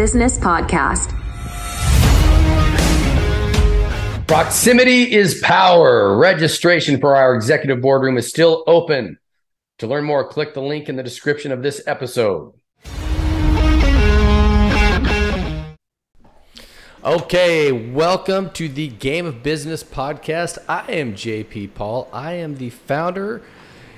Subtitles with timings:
[0.00, 1.10] Business Podcast.
[4.26, 6.16] Proximity is power.
[6.16, 9.18] Registration for our executive boardroom is still open.
[9.76, 12.54] To learn more, click the link in the description of this episode.
[17.04, 20.56] Okay, welcome to the Game of Business podcast.
[20.66, 22.08] I am JP Paul.
[22.10, 23.42] I am the founder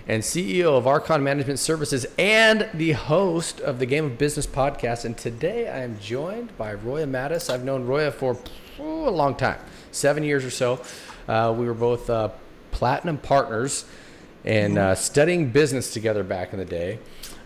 [0.09, 5.05] and CEO of Archon Management Services and the host of the Game of Business podcast.
[5.05, 7.53] And today I am joined by Roya Mattis.
[7.53, 8.37] I've known Roya for
[8.81, 9.61] oh, a long time,
[9.93, 10.83] seven years or so.
[11.29, 12.31] Uh, we were both uh,
[12.73, 13.85] platinum partners
[14.45, 16.99] and uh, studying business together back in the day.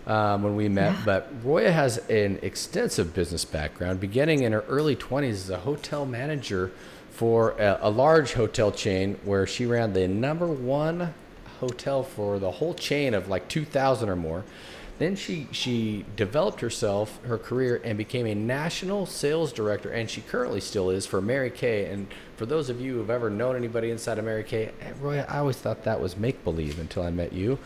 [0.07, 1.03] Um, when we met, yeah.
[1.05, 6.07] but Roya has an extensive business background, beginning in her early 20s as a hotel
[6.07, 6.71] manager
[7.11, 11.13] for a, a large hotel chain where she ran the number one
[11.61, 14.45] hotel for the whole chain of like 2,000 or more.
[14.99, 20.23] Then she she developed herself, her career, and became a national sales director, and she
[20.23, 21.85] currently still is for Mary Kay.
[21.85, 25.19] And for those of you who've ever known anybody inside of Mary Kay, eh, Roy,
[25.29, 27.59] I always thought that was make believe until I met you.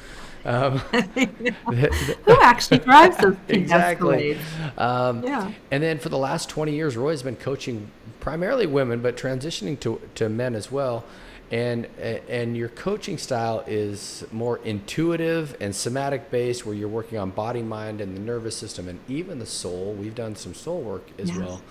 [0.44, 4.36] Um, Who actually drives those exactly?
[4.76, 5.52] Um, yeah.
[5.70, 10.00] And then for the last 20 years, Roy's been coaching primarily women, but transitioning to
[10.16, 11.04] to men as well
[11.50, 17.30] and and your coaching style is more intuitive and somatic based where you're working on
[17.30, 21.08] body mind and the nervous system and even the soul we've done some soul work
[21.18, 21.38] as yeah.
[21.38, 21.62] well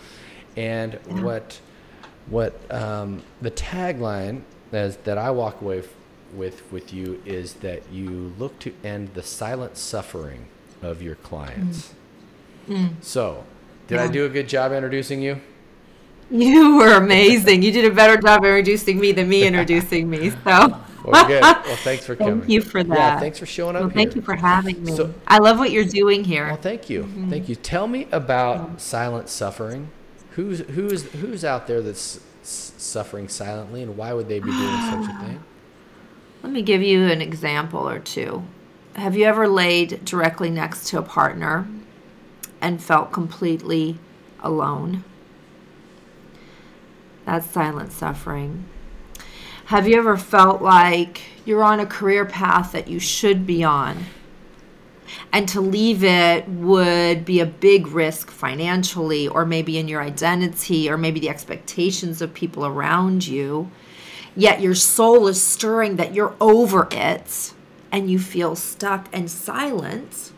[0.58, 1.21] and yeah.
[1.21, 1.59] what
[2.27, 4.41] what um, the tagline
[4.73, 5.93] as, that i walk away f-
[6.33, 10.45] with with you is that you look to end the silent suffering
[10.81, 11.93] of your clients
[12.67, 12.75] mm.
[12.75, 12.89] Mm.
[13.02, 13.45] so
[13.88, 14.03] did yeah.
[14.03, 15.39] i do a good job introducing you
[16.31, 17.63] you were amazing.
[17.63, 20.30] You did a better job introducing me than me introducing me.
[20.30, 20.38] So.
[21.03, 21.41] well, good.
[21.41, 22.41] Well, thanks for coming.
[22.41, 22.95] Thank you for that.
[22.95, 23.81] Yeah, thanks for showing up.
[23.81, 24.91] Well, thank you for having me.
[24.95, 26.47] So, I love what you're doing here.
[26.47, 27.03] Well, thank you.
[27.03, 27.30] Mm-hmm.
[27.31, 27.55] Thank you.
[27.55, 28.77] Tell me about yeah.
[28.77, 29.89] silent suffering.
[30.31, 35.09] Who's who's who's out there that's suffering silently, and why would they be doing such
[35.09, 35.43] a thing?
[36.43, 38.43] Let me give you an example or two.
[38.95, 41.67] Have you ever laid directly next to a partner
[42.61, 43.98] and felt completely
[44.42, 45.03] alone?
[47.29, 48.65] That's silent suffering.
[49.65, 54.05] Have you ever felt like you're on a career path that you should be on?
[55.31, 60.89] And to leave it would be a big risk financially, or maybe in your identity,
[60.89, 63.69] or maybe the expectations of people around you.
[64.35, 67.53] Yet your soul is stirring that you're over it
[67.91, 70.31] and you feel stuck and silent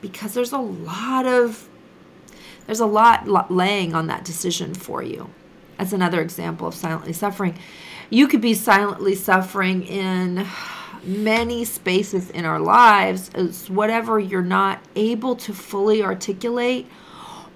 [0.00, 1.68] because there's a lot of
[2.66, 5.30] there's a lot laying on that decision for you
[5.78, 7.58] that's another example of silently suffering.
[8.10, 10.46] You could be silently suffering in
[11.04, 16.86] many spaces in our lives as whatever you're not able to fully articulate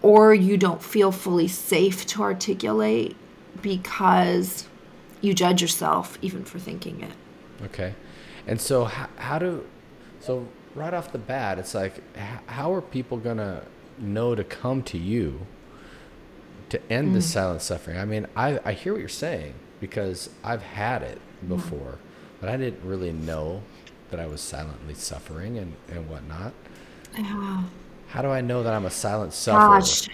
[0.02, 3.16] or you don't feel fully safe to articulate
[3.60, 4.68] because
[5.20, 7.12] you judge yourself even for thinking it.
[7.64, 7.94] Okay.
[8.46, 9.66] And so how, how do
[10.20, 12.00] so right off the bat it's like
[12.46, 13.62] how are people going to
[13.98, 15.46] know to come to you
[16.70, 17.14] to end mm.
[17.14, 17.98] the silent suffering.
[17.98, 21.48] I mean, I, I hear what you're saying because I've had it mm.
[21.48, 21.98] before,
[22.40, 23.62] but I didn't really know
[24.10, 26.52] that I was silently suffering and, and whatnot.
[27.16, 27.62] Yeah.
[28.08, 29.80] How do I know that I'm a silent sufferer?
[29.80, 30.08] Gosh.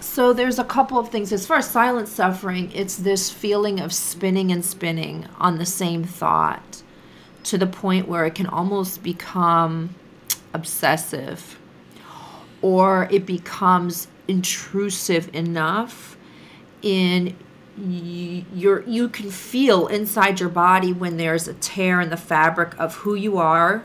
[0.00, 1.32] So there's a couple of things.
[1.32, 6.04] As far as silent suffering, it's this feeling of spinning and spinning on the same
[6.04, 6.82] thought
[7.44, 9.94] to the point where it can almost become
[10.52, 11.58] obsessive
[12.62, 16.16] or it becomes intrusive enough
[16.82, 17.34] in
[17.80, 22.94] your you can feel inside your body when there's a tear in the fabric of
[22.96, 23.84] who you are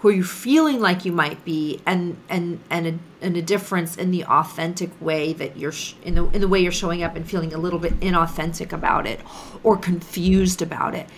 [0.00, 4.10] who you're feeling like you might be and and and a, and a difference in
[4.10, 7.28] the authentic way that you're sh- in the in the way you're showing up and
[7.28, 9.20] feeling a little bit inauthentic about it
[9.64, 11.08] or confused about it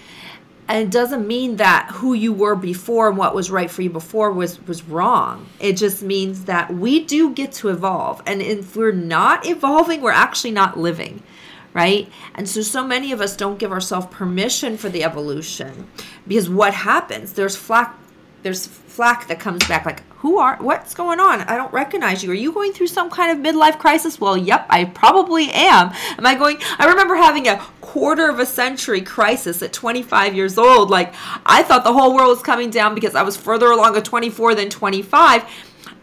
[0.71, 3.91] and it doesn't mean that who you were before and what was right for you
[3.91, 5.49] before was was wrong.
[5.59, 8.23] It just means that we do get to evolve.
[8.25, 11.25] And if we're not evolving we're actually not living
[11.73, 12.11] right?
[12.35, 15.89] And so so many of us don't give ourselves permission for the evolution
[16.27, 17.33] because what happens?
[17.33, 17.99] There's flack
[18.43, 21.41] there's flack that comes back like who are what's going on?
[21.41, 22.31] I don't recognize you.
[22.31, 24.21] Are you going through some kind of midlife crisis?
[24.21, 25.93] Well yep i probably am.
[26.19, 30.59] Am i going i remember having a quarter of a century crisis at 25 years
[30.59, 30.91] old.
[30.91, 31.15] Like
[31.47, 34.55] i thought the whole world was coming down because i was further along at 24
[34.55, 35.45] than 25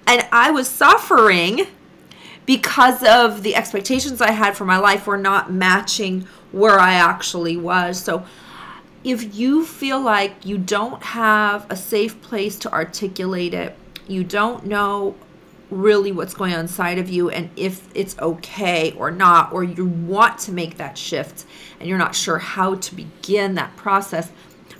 [0.08, 1.68] and i was suffering
[2.48, 7.56] because of the expectations i had for my life were not matching where i actually
[7.56, 8.02] was.
[8.02, 8.26] So
[9.04, 14.66] if you feel like you don't have a safe place to articulate it you don't
[14.66, 15.16] know
[15.70, 19.86] really what's going on inside of you and if it's okay or not, or you
[19.86, 21.46] want to make that shift
[21.80, 24.32] and you're not sure how to begin that process,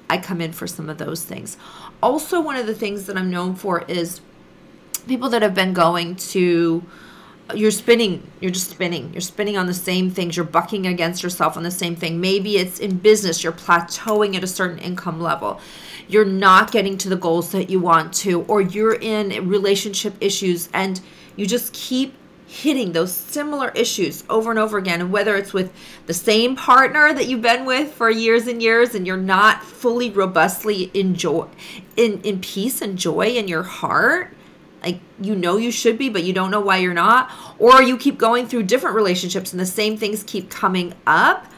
[0.10, 1.58] I come in for some of those things.
[2.02, 4.22] Also, one of the things that I'm known for is
[5.08, 6.84] people that have been going to
[7.56, 11.56] you're spinning you're just spinning you're spinning on the same things you're bucking against yourself
[11.56, 15.60] on the same thing maybe it's in business you're plateauing at a certain income level
[16.08, 20.70] you're not getting to the goals that you want to or you're in relationship issues
[20.74, 21.02] and
[21.36, 22.14] you just keep
[22.48, 25.72] hitting those similar issues over and over again and whether it's with
[26.06, 30.10] the same partner that you've been with for years and years and you're not fully
[30.10, 31.46] robustly enjoy
[31.98, 34.34] in in peace and joy in your heart
[34.82, 37.30] like you know you should be but you don't know why you're not
[37.60, 41.52] or you keep going through different relationships and the same things keep coming up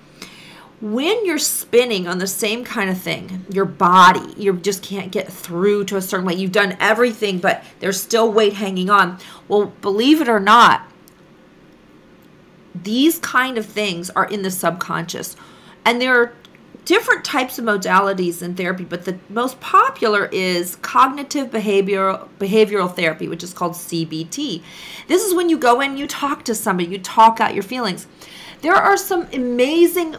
[0.81, 5.31] when you're spinning on the same kind of thing your body you just can't get
[5.31, 9.18] through to a certain way you've done everything but there's still weight hanging on
[9.48, 10.90] well believe it or not
[12.74, 15.36] these kind of things are in the subconscious
[15.86, 16.34] and there are
[16.90, 23.28] different types of modalities in therapy, but the most popular is cognitive behavioral behavioral therapy,
[23.28, 24.64] which is called CBT.
[25.08, 28.08] This is when you go in, you talk to somebody, you talk out your feelings.
[28.62, 30.16] There are some amazing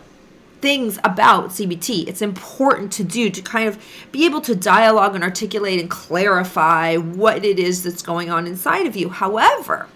[0.60, 2.06] things about CBT.
[2.06, 3.78] It's important to do to kind of
[4.12, 8.86] be able to dialogue and articulate and clarify what it is that's going on inside
[8.86, 9.08] of you.
[9.08, 9.88] However,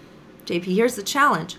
[0.45, 1.57] JP, here's the challenge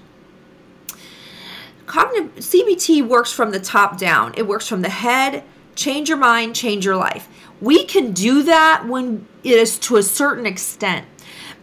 [1.87, 4.35] cognitive CBT works from the top down.
[4.37, 5.45] It works from the head,
[5.75, 7.29] change your mind, change your life.
[7.61, 11.07] We can do that when it is to a certain extent.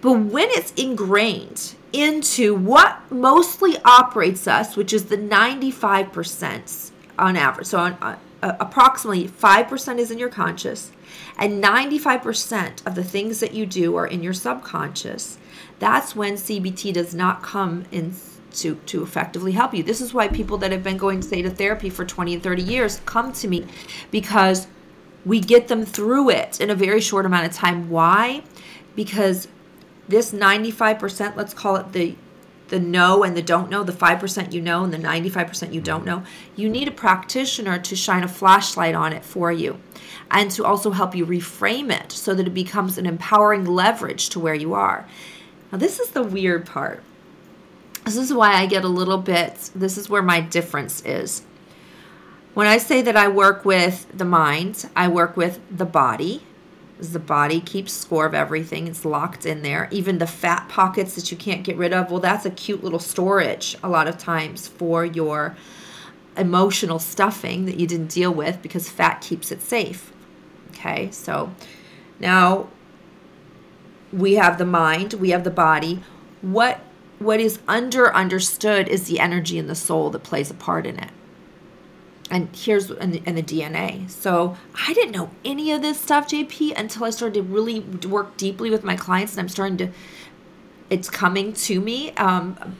[0.02, 6.83] But when it's ingrained into what mostly operates us, which is the 95%
[7.18, 7.68] on average.
[7.68, 10.92] So on, uh, approximately 5% is in your conscious
[11.38, 15.38] and 95% of the things that you do are in your subconscious.
[15.80, 18.14] That's when CBT does not come in
[18.56, 19.82] to to effectively help you.
[19.82, 22.62] This is why people that have been going say to therapy for 20 and 30
[22.62, 23.66] years come to me
[24.12, 24.68] because
[25.26, 27.90] we get them through it in a very short amount of time.
[27.90, 28.44] Why?
[28.96, 29.48] Because
[30.08, 32.16] this 95%, let's call it the
[32.74, 36.00] the know and the don't know, the 5% you know and the 95% you don't
[36.00, 36.10] mm-hmm.
[36.10, 36.24] know,
[36.56, 39.80] you need a practitioner to shine a flashlight on it for you
[40.32, 44.40] and to also help you reframe it so that it becomes an empowering leverage to
[44.40, 45.08] where you are.
[45.72, 47.04] Now, this is the weird part
[48.06, 51.44] this is why I get a little bit, this is where my difference is.
[52.54, 56.44] When I say that I work with the mind, I work with the body.
[57.12, 58.88] The body keeps score of everything.
[58.88, 59.90] It's locked in there.
[59.92, 63.00] Even the fat pockets that you can't get rid of, well, that's a cute little
[63.00, 65.58] storage a lot of times for your
[66.38, 70.12] emotional stuffing that you didn't deal with because fat keeps it safe.
[70.70, 71.54] Okay, so
[72.20, 72.68] now
[74.12, 76.04] we have the mind, we have the body.
[76.42, 76.80] What
[77.20, 81.00] what is under understood is the energy and the soul that plays a part in
[81.00, 81.12] it
[82.34, 84.10] and here's and the, and the DNA.
[84.10, 84.58] So
[84.88, 88.70] I didn't know any of this stuff, JP, until I started to really work deeply
[88.72, 89.90] with my clients, and I'm starting to.
[90.90, 92.76] It's coming to me um,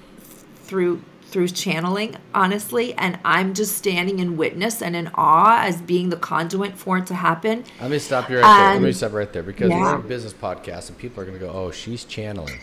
[0.56, 6.10] through through channeling, honestly, and I'm just standing in witness and in awe as being
[6.10, 7.64] the conduit for it to happen.
[7.80, 8.74] Let me stop you right there.
[8.74, 9.80] Let me stop right there because yeah.
[9.80, 12.60] we're on a business podcast, and people are going to go, "Oh, she's channeling."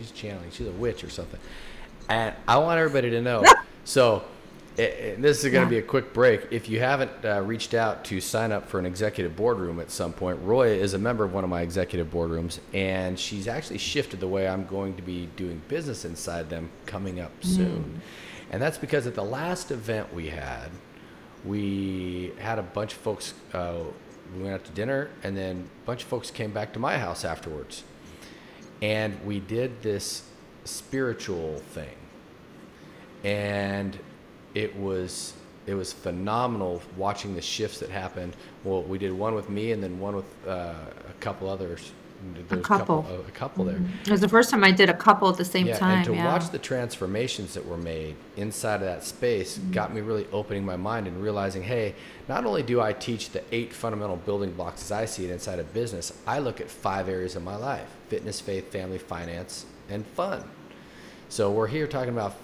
[0.00, 0.50] she's channeling.
[0.50, 1.38] She's a witch or something.
[2.08, 3.44] And I want everybody to know.
[3.84, 4.24] so,
[4.80, 5.80] it, this is going to yeah.
[5.80, 6.46] be a quick break.
[6.50, 10.12] If you haven't uh, reached out to sign up for an executive boardroom at some
[10.12, 14.20] point, Roy is a member of one of my executive boardrooms, and she's actually shifted
[14.20, 17.56] the way I'm going to be doing business inside them coming up mm.
[17.56, 18.00] soon.
[18.50, 20.70] And that's because at the last event we had,
[21.44, 23.34] we had a bunch of folks.
[23.52, 23.78] Uh,
[24.36, 26.98] we went out to dinner, and then a bunch of folks came back to my
[26.98, 27.84] house afterwards
[28.82, 30.22] and we did this
[30.64, 31.96] spiritual thing
[33.24, 33.98] and
[34.54, 35.34] it was
[35.66, 39.82] it was phenomenal watching the shifts that happened well we did one with me and
[39.82, 40.74] then one with uh,
[41.08, 41.92] a couple others
[42.50, 43.76] a couple, a couple, a couple there.
[43.76, 44.02] Mm-hmm.
[44.02, 45.98] It was the first time I did a couple at the same yeah, time.
[45.98, 46.26] And to yeah.
[46.26, 49.72] watch the transformations that were made inside of that space mm-hmm.
[49.72, 51.94] got me really opening my mind and realizing, hey,
[52.28, 55.58] not only do I teach the eight fundamental building blocks as I see it inside
[55.58, 60.04] of business, I look at five areas of my life fitness, faith, family, finance, and
[60.04, 60.42] fun.
[61.28, 62.34] So we're here talking about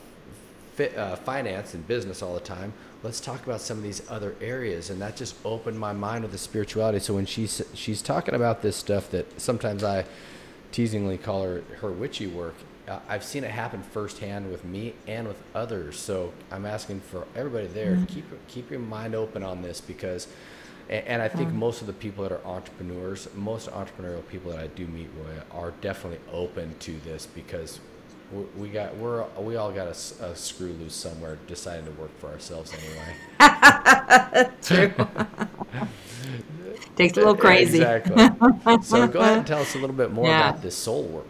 [0.76, 2.72] fit, uh, finance and business all the time.
[3.02, 6.32] Let's talk about some of these other areas, and that just opened my mind with
[6.32, 6.98] the spirituality.
[7.00, 10.04] So when she's she's talking about this stuff that sometimes I
[10.72, 12.54] teasingly call her her witchy work,
[12.86, 15.98] uh, I've seen it happen firsthand with me and with others.
[15.98, 18.04] So I'm asking for everybody there, mm-hmm.
[18.04, 20.28] keep keep your mind open on this because
[20.88, 24.60] And, and I think most of the people that are entrepreneurs, most entrepreneurial people that
[24.60, 27.80] I do meet with are definitely open to this because
[28.56, 32.28] we, got we're we all got a, a, screw loose somewhere deciding to work for
[32.28, 33.14] ourselves anyway.
[34.62, 34.92] True.
[36.96, 37.78] Takes a little crazy.
[37.78, 38.16] Exactly.
[38.82, 40.50] so go ahead and tell us a little bit more yeah.
[40.50, 41.26] about this soul work.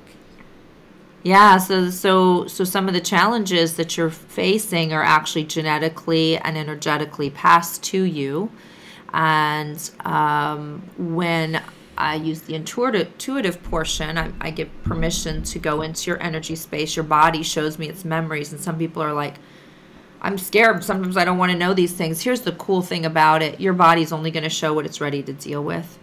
[1.22, 6.56] Yeah, so so so some of the challenges that you're facing are actually genetically and
[6.56, 8.50] energetically passed to you,
[9.12, 11.60] and um, when
[11.98, 16.94] I use the intuitive, portion, I, I get permission to go into your energy space.
[16.94, 19.36] Your body shows me its memories, and some people are like,
[20.20, 20.82] I'm scared.
[20.84, 22.22] Sometimes I don't want to know these things.
[22.22, 25.22] Here's the cool thing about it your body's only going to show what it's ready
[25.22, 25.98] to deal with.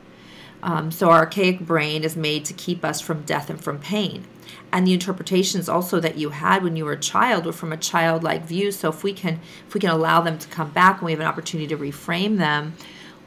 [0.62, 4.26] Um, so, our archaic brain is made to keep us from death and from pain
[4.74, 7.78] and the interpretations also that you had when you were a child were from a
[7.78, 11.06] childlike view so if we can if we can allow them to come back and
[11.06, 12.74] we have an opportunity to reframe them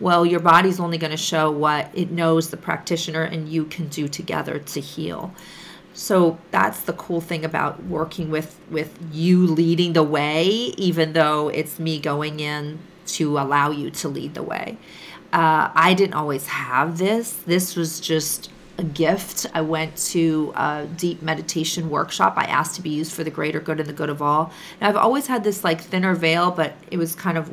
[0.01, 3.89] well your body's only going to show what it knows the practitioner and you can
[3.89, 5.35] do together to heal
[5.95, 11.49] so that's the cool thing about working with with you leading the way even though
[11.49, 14.77] it's me going in to allow you to lead the way
[15.33, 19.47] uh, i didn't always have this this was just a gift.
[19.55, 22.35] I went to a deep meditation workshop.
[22.37, 24.53] I asked to be used for the greater good and the good of all.
[24.81, 27.51] Now, I've always had this like thinner veil, but it was kind of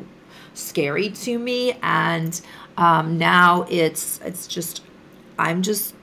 [0.54, 1.76] scary to me.
[1.82, 2.40] And
[2.76, 4.82] um, now it's it's just
[5.38, 5.94] I'm just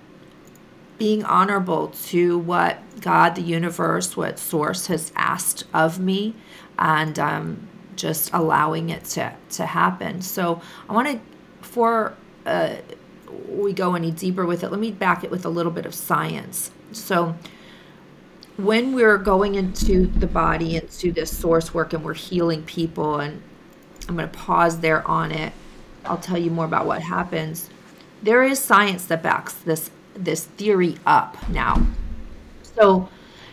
[0.98, 6.36] being honorable to what God, the universe, what Source has asked of me,
[6.78, 10.22] and um, just allowing it to to happen.
[10.22, 11.20] So I want to
[11.68, 12.16] for.
[12.46, 12.76] Uh,
[13.48, 15.94] we go any deeper with it, let me back it with a little bit of
[15.94, 16.72] science.
[16.92, 17.36] So,
[18.58, 23.42] when we're going into the body, into this source work, and we're healing people, and
[24.12, 25.54] I'm going to pause there on it.
[26.04, 27.70] I'll tell you more about what happens.
[28.22, 31.82] There is science that backs this this theory up now.
[32.76, 33.08] So,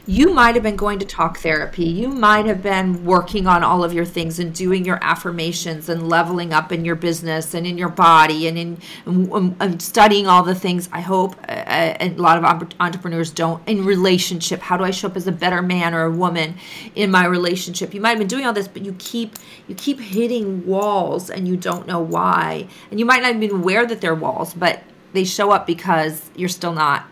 [0.08, 1.84] you might have been going to talk therapy.
[1.84, 6.08] You might have been working on all of your things and doing your affirmations and
[6.08, 10.42] leveling up in your business and in your body and in and, and studying all
[10.42, 10.88] the things.
[10.94, 14.60] I hope uh a lot of entrepreneurs don't in relationship.
[14.60, 16.54] How do I show up as a better man or a woman
[16.94, 17.92] in my relationship?
[17.92, 19.34] You might have been doing all this, but you keep
[19.66, 22.66] you keep hitting walls and you don't know why.
[22.90, 26.48] And you might not even aware that they're walls, but they show up because you're
[26.48, 27.04] still not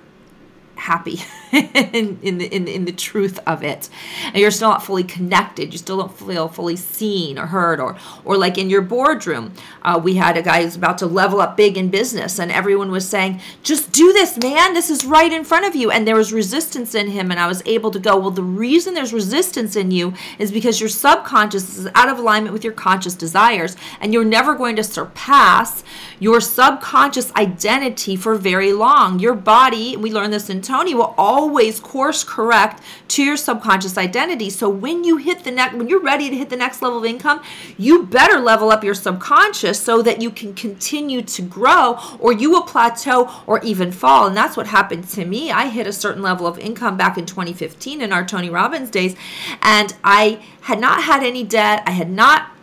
[0.76, 1.18] happy
[1.52, 3.88] in, in, the, in, in the truth of it.
[4.26, 5.72] And you're still not fully connected.
[5.72, 10.00] You still don't feel fully seen or heard or or like in your boardroom uh,
[10.02, 13.08] we had a guy who's about to level up big in business and everyone was
[13.08, 14.74] saying just do this man.
[14.74, 15.90] This is right in front of you.
[15.90, 18.94] And there was resistance in him and i was able to go well the reason
[18.94, 23.14] there's resistance in you is because your subconscious is out of alignment with your conscious
[23.14, 25.84] desires and you're never going to surpass
[26.18, 29.18] your subconscious identity for very long.
[29.18, 31.35] Your body we learned this in Tony will always
[31.82, 34.50] course correct to your subconscious identity.
[34.50, 37.04] So when you hit the next, when you're ready to hit the next level of
[37.04, 37.42] income,
[37.78, 42.50] you better level up your subconscious so that you can continue to grow or you
[42.50, 44.26] will plateau or even fall.
[44.26, 45.50] And that's what happened to me.
[45.50, 49.16] I hit a certain level of income back in 2015 in our Tony Robbins days,
[49.62, 51.82] and I had not had any debt.
[51.86, 52.55] I had not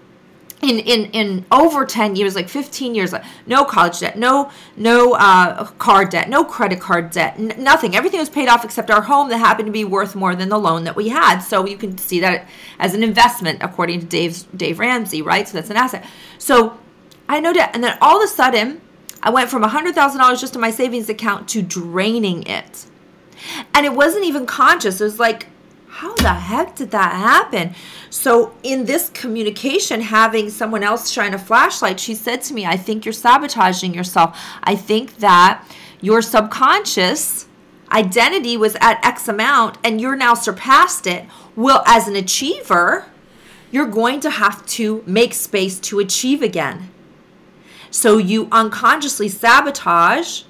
[0.63, 3.13] in in in over 10 years like 15 years
[3.45, 7.95] no college debt no no uh, car debt no credit card debt n- nothing.
[7.95, 10.57] Everything was paid off except our home that happened to be worth more than the
[10.57, 11.39] loan that we had.
[11.39, 12.47] So you can see that
[12.79, 15.47] as an investment according to dave's dave ramsey right?
[15.47, 16.05] So that's an asset.
[16.37, 16.77] So
[17.27, 17.71] i know debt.
[17.73, 18.81] And then all of a sudden
[19.21, 22.85] i went from $100000 just in my savings account to draining it.
[23.73, 25.01] And it wasn't even conscious.
[25.01, 25.47] It was like
[25.93, 27.75] how the heck did that happen?
[28.09, 32.77] So, in this communication, having someone else shine a flashlight, she said to me, I
[32.77, 34.35] think you're sabotaging yourself.
[34.63, 35.63] I think that
[36.01, 37.47] your subconscious
[37.91, 41.27] identity was at X amount and you're now surpassed it.
[41.55, 43.05] Well, as an achiever,
[43.69, 46.89] you're going to have to make space to achieve again.
[47.91, 50.41] So, you unconsciously sabotage,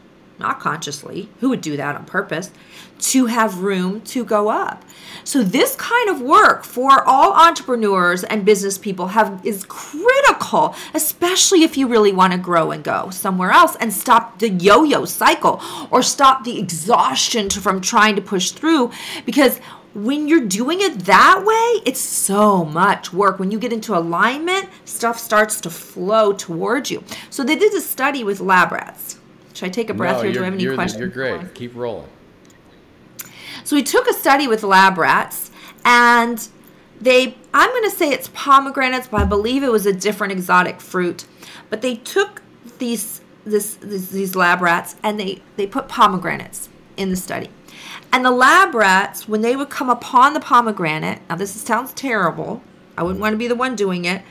[0.43, 2.51] not consciously, who would do that on purpose,
[3.00, 4.83] to have room to go up.
[5.23, 11.63] So this kind of work for all entrepreneurs and business people have is critical, especially
[11.63, 15.62] if you really want to grow and go somewhere else and stop the yo-yo cycle
[15.89, 18.91] or stop the exhaustion from trying to push through
[19.25, 19.59] because
[19.93, 23.38] when you're doing it that way, it's so much work.
[23.38, 27.03] When you get into alignment, stuff starts to flow towards you.
[27.29, 29.12] So they did a study with lab rats.
[29.53, 30.33] Should I take a breath no, here?
[30.33, 31.00] Do I have any you're, questions?
[31.00, 31.53] You're great.
[31.53, 32.10] Keep rolling.
[33.63, 35.51] So we took a study with lab rats
[35.86, 36.48] and
[37.00, 40.81] they, I'm going to say it's pomegranates, but I believe it was a different exotic
[40.81, 41.25] fruit.
[41.69, 42.41] But they took
[42.79, 47.50] these this, this these lab rats and they they put pomegranates in the study.
[48.12, 52.62] And the lab rats, when they would come upon the pomegranate, now this sounds terrible.
[52.98, 54.22] I wouldn't want to be the one doing it.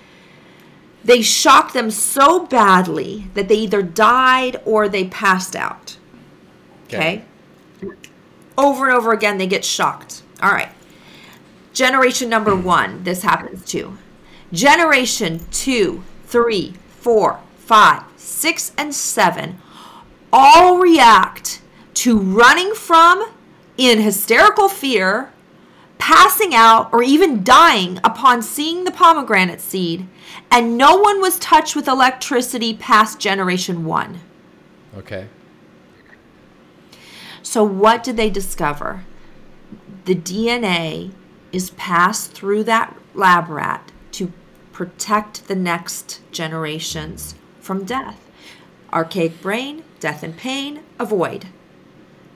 [1.05, 5.97] They shocked them so badly that they either died or they passed out.
[6.87, 7.23] Okay.
[7.83, 7.95] okay.
[8.57, 10.23] Over and over again, they get shocked.
[10.41, 10.69] All right.
[11.73, 12.65] Generation number hmm.
[12.65, 13.97] one, this happens to.
[14.53, 19.59] Generation two, three, four, five, six, and seven
[20.33, 21.61] all react
[21.95, 23.25] to running from
[23.77, 25.32] in hysterical fear,
[26.03, 30.05] passing out, or even dying upon seeing the pomegranate seed,
[30.51, 34.19] and no one was touched with electricity past generation one.
[34.97, 35.29] Okay.
[37.45, 39.05] So, what did they discover?
[40.07, 41.13] The DNA
[41.53, 44.33] is passed through that lab rat to
[44.73, 48.29] protect the next generations from death.
[48.93, 51.47] Archaic brain, death and pain, avoid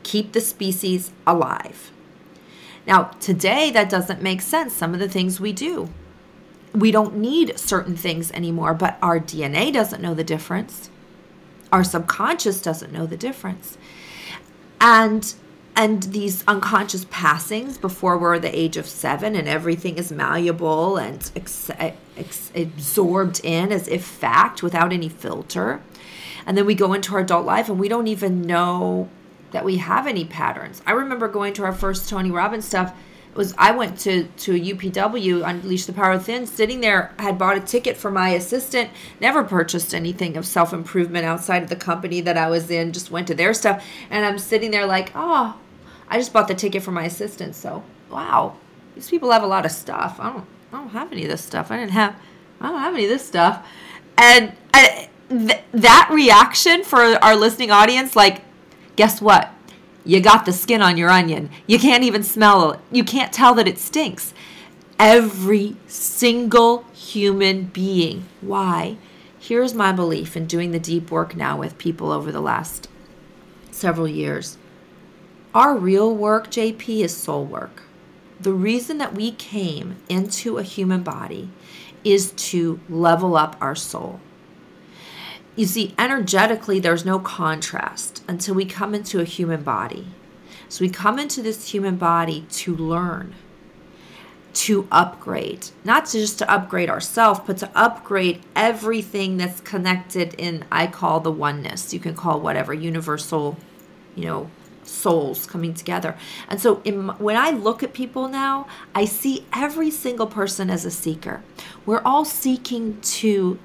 [0.04, 1.90] keep the species alive.
[2.87, 5.90] Now, today that doesn't make sense, some of the things we do.
[6.73, 10.90] We don't need certain things anymore, but our DNA doesn't know the difference.
[11.73, 13.76] Our subconscious doesn't know the difference.
[14.81, 15.35] And
[15.78, 21.31] and these unconscious passings before we're the age of seven and everything is malleable and
[21.37, 21.71] ex-
[22.16, 25.83] ex- absorbed in as if fact without any filter
[26.47, 29.09] and then we go into our adult life and we don't even know
[29.57, 30.83] that we have any patterns.
[30.85, 32.95] I remember going to our first Tony Robbins stuff.
[33.31, 37.57] It was I went to to UPW Unleash the Power Within, sitting there, had bought
[37.57, 42.21] a ticket for my assistant, never purchased anything of self improvement outside of the company
[42.21, 45.59] that I was in, just went to their stuff, and I'm sitting there like, oh,
[46.07, 48.57] I just bought the ticket for my assistant, so wow,
[48.95, 50.19] these people have a lot of stuff.
[50.21, 51.71] I don't I don't have any of this stuff.
[51.71, 52.15] I didn't have
[52.61, 53.67] I don't have any of this stuff,
[54.19, 54.53] and.
[54.75, 58.43] I, th- that reaction for our listening audience, like
[58.97, 59.53] guess what?
[60.05, 61.50] You got the skin on your onion.
[61.67, 62.81] You can't even smell it.
[62.90, 64.33] You can't tell that it stinks.
[64.99, 68.25] Every single human being.
[68.40, 68.97] Why?
[69.38, 72.88] Here's my belief in doing the deep work now with people over the last
[73.70, 74.59] several years.
[75.55, 77.83] Our real work, JP, is soul work.
[78.40, 81.51] The reason that we came into a human body
[82.05, 84.20] is to level up our soul.
[85.57, 90.07] You see, energetically, there's no contrast until we come into a human body.
[90.69, 93.35] So we come into this human body to learn,
[94.53, 100.66] to upgrade, not to just to upgrade ourselves, but to upgrade everything that's connected in,
[100.71, 101.95] I call the oneness.
[101.95, 103.57] You can call whatever, universal,
[104.14, 104.51] you know,
[104.83, 106.16] souls coming together.
[106.49, 110.85] And so in, when I look at people now, I see every single person as
[110.85, 111.42] a seeker.
[111.87, 113.59] We're all seeking to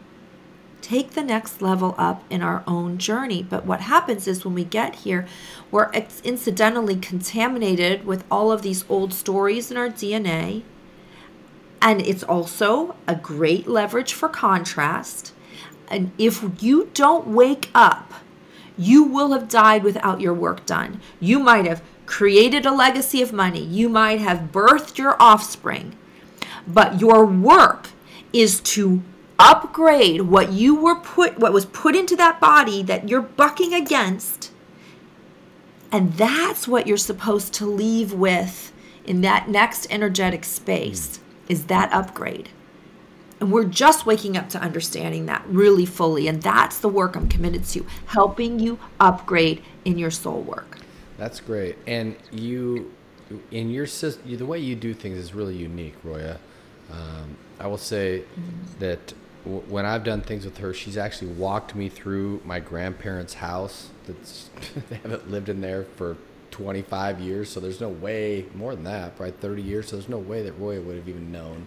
[0.92, 3.42] take the next level up in our own journey.
[3.42, 5.26] But what happens is when we get here,
[5.72, 5.90] we're
[6.26, 10.64] incidentally contaminated with all of these old stories in our DNA.
[11.82, 15.32] And it's also a great leverage for contrast.
[15.88, 18.12] And if you don't wake up,
[18.78, 21.00] you will have died without your work done.
[21.22, 25.96] You might have created a legacy of money, you might have birthed your offspring,
[26.68, 27.92] but your work
[28.34, 29.02] is to
[29.42, 34.52] upgrade what you were put what was put into that body that you're bucking against.
[35.92, 38.72] And that's what you're supposed to leave with
[39.04, 42.50] in that next energetic space is that upgrade.
[43.40, 47.28] And we're just waking up to understanding that really fully and that's the work i'm
[47.28, 50.78] committed to helping you upgrade in your soul work.
[51.18, 51.78] That's great.
[51.88, 52.94] And you
[53.50, 56.38] in your the way you do things is really unique roya.
[56.92, 58.80] Um, i will say mm-hmm.
[59.46, 63.90] When I've done things with her, she's actually walked me through my grandparents' house.
[64.06, 64.50] That's
[64.90, 66.18] they haven't lived in there for
[66.52, 69.88] 25 years, so there's no way more than that, probably 30 years.
[69.90, 71.66] So there's no way that Roy would have even known.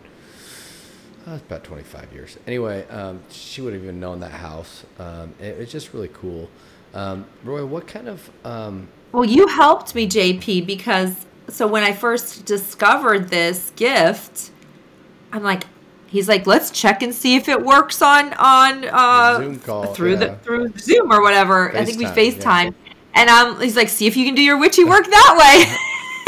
[1.27, 2.37] Uh, it's about 25 years.
[2.47, 4.85] Anyway, um, she would have even known that house.
[4.99, 6.51] Um, it, it's just really cool.
[6.93, 8.31] Um, Roy, what kind of?
[8.45, 14.51] Um, well, you helped me, JP, because so when I first discovered this gift,
[15.33, 15.65] I'm like,
[16.15, 20.13] he's like, let's check and see if it works on on uh, Zoom call through
[20.13, 20.17] yeah.
[20.17, 21.77] the through Zoom or whatever.
[21.77, 22.93] I think we FaceTime, yeah.
[23.15, 25.77] and um, he's like, see if you can do your witchy work that way.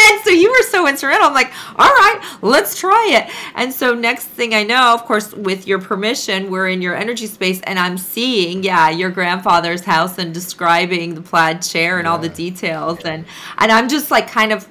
[0.12, 1.28] and so you were so instrumental.
[1.28, 3.32] I'm like, all right, let's try it.
[3.54, 7.26] And so next thing I know, of course, with your permission, we're in your energy
[7.28, 12.10] space, and I'm seeing, yeah, your grandfather's house and describing the plaid chair and yeah.
[12.10, 13.24] all the details, and
[13.58, 14.68] and I'm just like, kind of,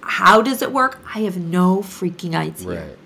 [0.00, 1.00] how does it work?
[1.14, 2.80] I have no freaking idea.
[2.80, 2.98] Right.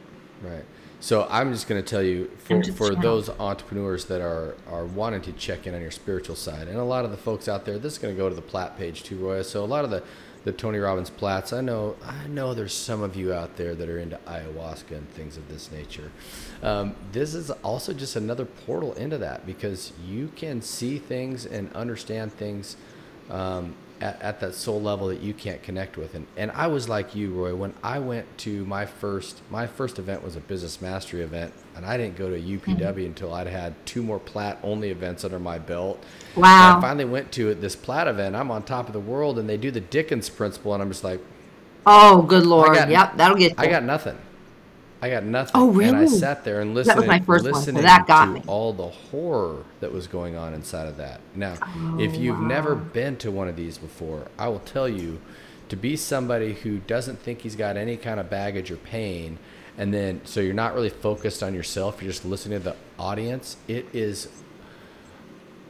[1.02, 5.22] So I'm just going to tell you for, for those entrepreneurs that are, are wanting
[5.22, 7.78] to check in on your spiritual side, and a lot of the folks out there,
[7.78, 9.40] this is going to go to the Plat page too, Roy.
[9.40, 10.02] So a lot of the,
[10.44, 13.88] the Tony Robbins Plats, I know I know there's some of you out there that
[13.88, 16.12] are into ayahuasca and things of this nature.
[16.62, 21.72] Um, this is also just another portal into that because you can see things and
[21.72, 22.76] understand things
[23.30, 26.14] um, at, at that soul level that you can't connect with.
[26.14, 29.98] And, and I was like you, Roy, when I went to my first, my first
[29.98, 33.00] event was a business mastery event and I didn't go to UPW Mm-hmm.
[33.06, 36.02] until I'd had two more plat only events under my belt.
[36.36, 36.76] Wow.
[36.76, 38.34] And I finally went to this plat event.
[38.36, 40.72] I'm on top of the world and they do the Dickens principle.
[40.74, 41.20] And I'm just like,
[41.86, 42.74] Oh, good lord.
[42.74, 43.50] got- yep, that'll get.
[43.52, 43.56] You.
[43.58, 44.16] I got nothing.
[45.02, 45.52] I got nothing.
[45.54, 47.06] Oh, And I sat there and That was listened.
[47.06, 48.42] my first one, so listening that got to me.
[48.46, 51.20] all the horror that was going on inside of that.
[51.34, 54.88] Now, oh, if Oh, you've never been to one of these before, I will tell
[54.88, 55.20] you
[55.70, 59.38] to be somebody who doesn't think he's got any kind of baggage or pain,
[59.78, 62.02] and then so you're not really focused on yourself.
[62.02, 63.56] You're just listening to the audience.
[63.68, 64.28] It is.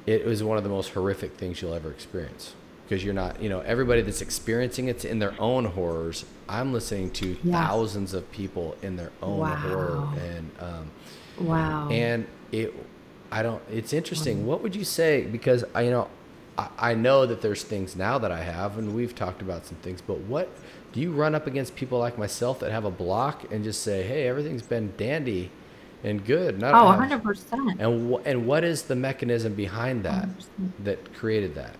[0.06, 2.54] It was one of the most horrific things you'll ever experience
[2.90, 6.24] because you're not, you know, everybody that's experiencing it's in their own horrors.
[6.48, 7.68] I'm listening to Yeah.
[7.68, 9.54] thousands of people in their own Wow.
[9.54, 10.90] horror, and um,
[11.46, 11.88] Wow.
[11.88, 12.74] and it,
[13.30, 13.62] I don't.
[13.72, 14.44] It's interesting.
[14.44, 15.22] What would you say?
[15.22, 16.08] Because I, you know,
[16.58, 19.76] I, I know that there's things now that I have, and we've talked about some
[19.76, 20.02] things.
[20.02, 20.48] But what
[20.92, 24.02] do you run up against people like myself that have a block and just say,
[24.02, 25.52] "Hey, everything's been dandy
[26.02, 26.58] and good"?
[26.58, 27.76] Not oh, 100%.
[27.78, 30.28] and and what is the mechanism behind that
[30.82, 31.76] that created that?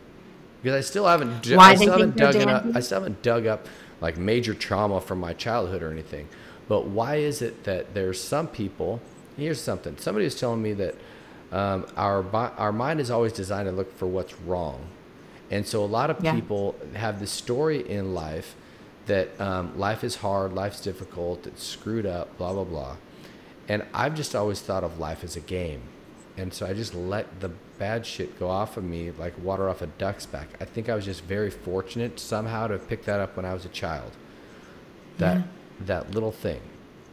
[0.63, 2.65] Because I still haven't Why I still haven't dug up?
[2.75, 3.67] I still haven't dug up
[4.01, 6.29] like major trauma from my childhood or anything.
[6.69, 9.01] But why is it that there's some people?
[9.37, 9.97] Here's something.
[9.99, 10.95] Somebody was telling me that
[11.51, 14.87] um, our our mind is always designed to look for what's wrong,
[15.51, 16.35] and so a lot of Yeah.
[16.35, 18.55] people have this story in life
[19.07, 22.97] that um, life is hard, life's difficult, it's screwed up, blah blah blah.
[23.69, 25.81] And I've just always thought of life as a game.
[26.37, 29.83] And so I just let the bad shit go off of me like water off
[29.83, 30.49] a duck's back.
[30.61, 33.65] I think I was just very fortunate somehow to pick that up when I was
[33.65, 34.13] a child.
[35.19, 35.43] That Yeah.
[35.87, 36.61] that little thing.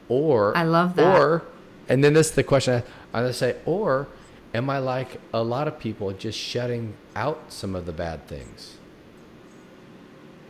[0.10, 1.20] Or I love that.
[1.20, 1.44] Or
[1.90, 4.08] and then this is the question I, I'm gonna say, or
[4.54, 8.76] am I like a lot of people just shutting out some of the bad things?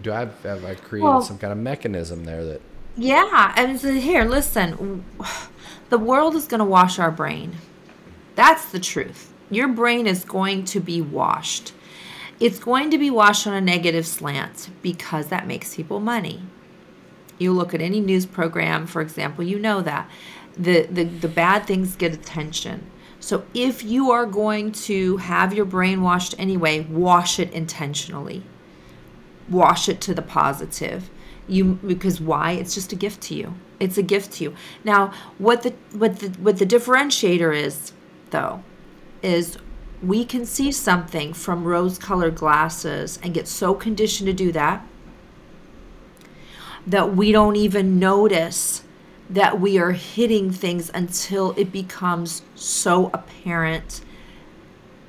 [0.03, 2.61] Do I have, have I created Well- some kind of mechanism there that
[2.95, 5.03] Yeah, and so here, listen.
[5.89, 7.53] The world is going to wash our brain.
[8.37, 9.33] That's the truth.
[9.49, 11.73] Your brain is going to be washed.
[12.39, 16.43] It's going to be washed on a negative slant because that makes people money.
[17.37, 20.09] You look at any news program, for example, you know that
[20.55, 22.89] the, the, the bad things get attention.
[23.19, 28.43] So if you are going to have your brain washed anyway, wash it intentionally
[29.49, 31.09] wash it to the positive
[31.47, 35.13] you because why it's just a gift to you it's a gift to you now
[35.37, 37.93] what the what the what the differentiator is
[38.31, 38.63] though
[39.21, 39.57] is
[40.01, 44.85] we can see something from rose colored glasses and get so conditioned to do that
[46.85, 48.83] that we don't even notice
[49.29, 54.01] that we are hitting things until it becomes so apparent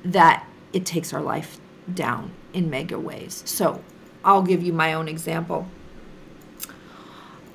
[0.03, 1.59] that it takes our life
[1.93, 3.41] down in mega ways.
[3.45, 3.81] So
[4.25, 5.67] I'll give you my own example.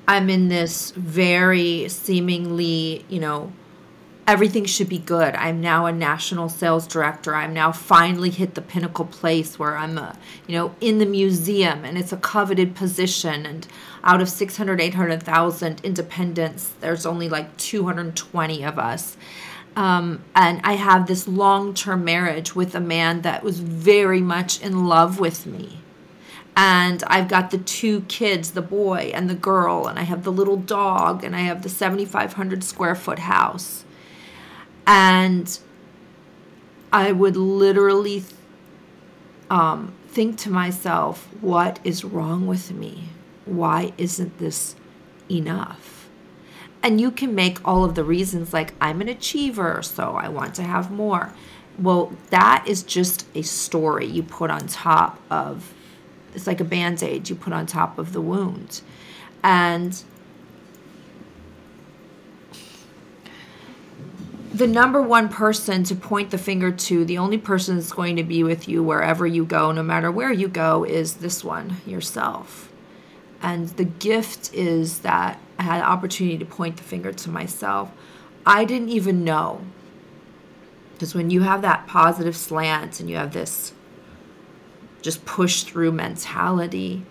[0.07, 3.51] I'm in this very seemingly, you know,
[4.27, 5.35] everything should be good.
[5.35, 7.35] I'm now a national sales director.
[7.35, 11.85] I'm now finally hit the pinnacle place where I'm a, you know, in the museum
[11.85, 13.67] and it's a coveted position and
[14.03, 19.17] out of 600 800,000 independents, there's only like 220 of us.
[19.75, 24.85] Um, and I have this long-term marriage with a man that was very much in
[24.85, 25.79] love with me
[26.57, 30.31] and I've got the two kids, the boy and the girl, and I have the
[30.31, 33.84] little dog, and I have the 7,500 square foot house.
[34.87, 35.57] And
[36.91, 38.23] I would literally
[39.49, 43.09] um, think to myself, what is wrong with me?
[43.45, 44.75] Why isn't this
[45.29, 46.09] enough?
[46.81, 50.53] And you can make all of the reasons like, I'm an achiever, so I want
[50.55, 51.33] to have more.
[51.79, 55.73] Well, that is just a story you put on top of
[56.35, 58.81] it's like a band-aid you put on top of the wound
[59.41, 60.03] and
[64.57, 68.23] the number one person to point the finger to the only person that's going to
[68.23, 72.71] be with you wherever you go no matter where you go is this one yourself
[73.41, 77.91] and the gift is that i had the opportunity to point the finger to myself
[78.45, 79.61] i didn't even know
[80.93, 83.73] because when you have that positive slant and you have this
[85.05, 87.05] just push through mentality.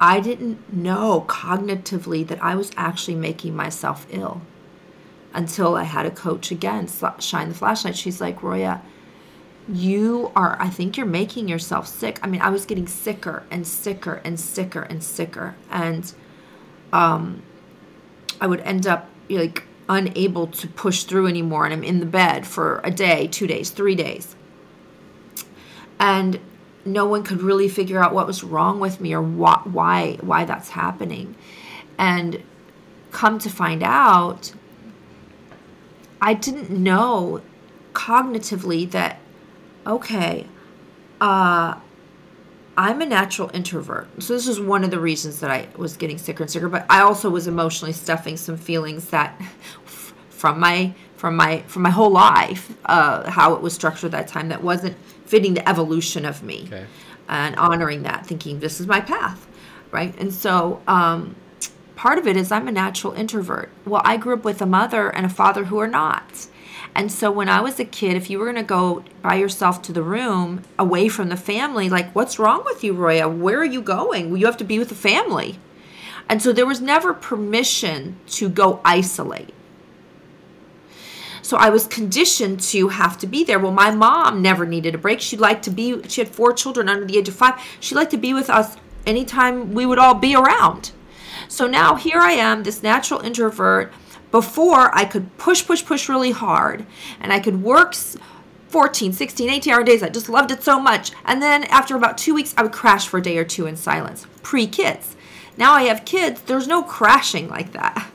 [0.00, 4.40] I didn't know cognitively that I was actually making myself ill.
[5.34, 7.96] Until I had a coach again shine the flashlight.
[7.96, 8.80] She's like, Roya,
[9.68, 12.18] you are, I think you're making yourself sick.
[12.22, 15.56] I mean, I was getting sicker and sicker and sicker and sicker.
[15.70, 16.12] And
[16.92, 17.42] um,
[18.40, 21.64] I would end up like unable to push through anymore.
[21.64, 24.36] And I'm in the bed for a day, two days, three days.
[25.98, 26.40] And
[26.84, 30.44] no one could really figure out what was wrong with me or why why, why
[30.44, 31.34] that's happening.
[31.98, 32.42] And
[33.10, 34.52] come to find out,
[36.24, 37.42] I didn't know
[37.92, 39.18] cognitively that,
[39.86, 40.46] okay,
[41.20, 41.78] uh,
[42.78, 44.08] I'm a natural introvert.
[44.22, 46.86] So this is one of the reasons that I was getting sicker and sicker, but
[46.88, 49.38] I also was emotionally stuffing some feelings that
[50.30, 54.26] from my from my from my whole life, uh, how it was structured at that
[54.26, 56.64] time that wasn't fitting the evolution of me.
[56.68, 56.86] Okay.
[57.28, 59.46] And honoring that, thinking this is my path.
[59.90, 60.18] Right.
[60.18, 61.36] And so um
[61.96, 63.70] part of it is I'm a natural introvert.
[63.84, 66.48] Well, I grew up with a mother and a father who are not.
[66.94, 69.82] And so when I was a kid, if you were going to go by yourself
[69.82, 73.28] to the room away from the family, like, what's wrong with you, Roya?
[73.28, 74.36] Where are you going?
[74.36, 75.58] You have to be with the family.
[76.28, 79.52] And so there was never permission to go isolate.
[81.42, 83.58] So I was conditioned to have to be there.
[83.58, 85.20] Well, my mom never needed a break.
[85.20, 87.60] She liked to be, she had four children under the age of five.
[87.80, 90.92] She liked to be with us anytime we would all be around.
[91.54, 93.92] So now here I am, this natural introvert.
[94.32, 96.84] Before I could push, push, push really hard
[97.20, 100.02] and I could work 14, 16, 18 hour days.
[100.02, 101.12] I just loved it so much.
[101.24, 103.76] And then after about two weeks, I would crash for a day or two in
[103.76, 104.26] silence.
[104.42, 105.14] Pre kids.
[105.56, 108.10] Now I have kids, there's no crashing like that.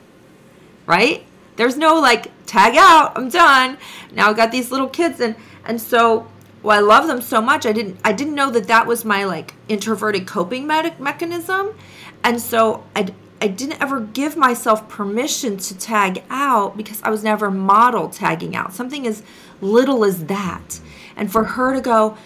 [0.84, 1.24] Right?
[1.56, 3.78] There's no like tag out, I'm done.
[4.12, 6.28] Now I've got these little kids and and so
[6.62, 7.64] well, I love them so much.
[7.64, 11.74] I didn't I didn't know that that was my like introverted coping me- mechanism.
[12.22, 17.24] And so I, I didn't ever give myself permission to tag out because I was
[17.24, 18.74] never model tagging out.
[18.74, 19.22] Something as
[19.60, 20.80] little as that.
[21.16, 22.16] And for her to go,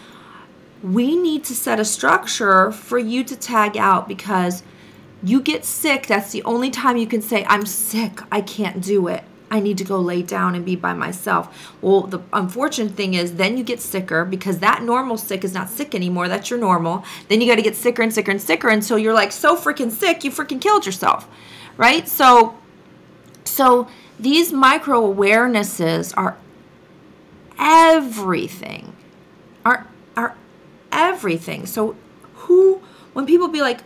[0.82, 4.62] we need to set a structure for you to tag out because
[5.22, 6.06] you get sick.
[6.06, 8.20] That's the only time you can say, I'm sick.
[8.30, 9.24] I can't do it.
[9.50, 11.72] I need to go lay down and be by myself.
[11.80, 15.68] Well, the unfortunate thing is then you get sicker because that normal sick is not
[15.68, 16.28] sick anymore.
[16.28, 17.04] That's your normal.
[17.28, 19.90] Then you got to get sicker and sicker and sicker until you're like so freaking
[19.90, 21.28] sick, you freaking killed yourself.
[21.76, 22.08] Right?
[22.08, 22.56] So
[23.44, 26.36] so these micro awarenesses are
[27.58, 28.96] everything.
[29.64, 30.36] Are are
[30.90, 31.66] everything.
[31.66, 31.96] So
[32.34, 32.80] who
[33.12, 33.80] when people be like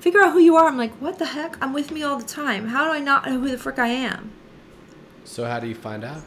[0.00, 1.56] figure out who you are, I'm like, what the heck?
[1.62, 2.68] I'm with me all the time.
[2.68, 4.32] How do I not know who the frick I am?
[5.24, 6.22] So how do you find out?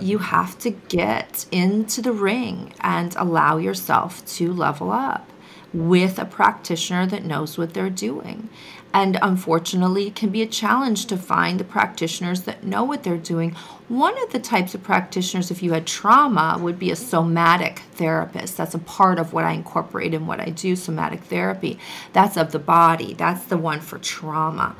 [0.00, 5.30] you have to get into the ring and allow yourself to level up
[5.72, 8.48] with a practitioner that knows what they're doing.
[8.94, 13.18] And unfortunately, it can be a challenge to find the practitioners that know what they're
[13.18, 13.50] doing.
[13.88, 18.56] One of the types of practitioners, if you had trauma, would be a somatic therapist.
[18.56, 21.78] That's a part of what I incorporate in what I do somatic therapy.
[22.14, 24.76] That's of the body, that's the one for trauma.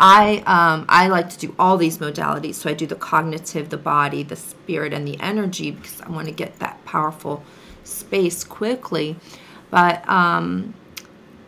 [0.00, 2.54] I um, I like to do all these modalities.
[2.54, 6.26] So I do the cognitive, the body, the spirit, and the energy because I want
[6.26, 7.42] to get that powerful
[7.84, 9.16] space quickly.
[9.70, 10.74] But um,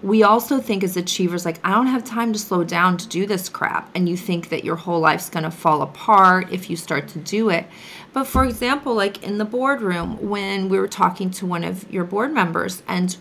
[0.02, 3.26] we also think as achievers, like I don't have time to slow down to do
[3.26, 7.08] this crap, and you think that your whole life's gonna fall apart if you start
[7.08, 7.66] to do it.
[8.12, 12.04] But for example, like in the boardroom, when we were talking to one of your
[12.04, 13.16] board members, and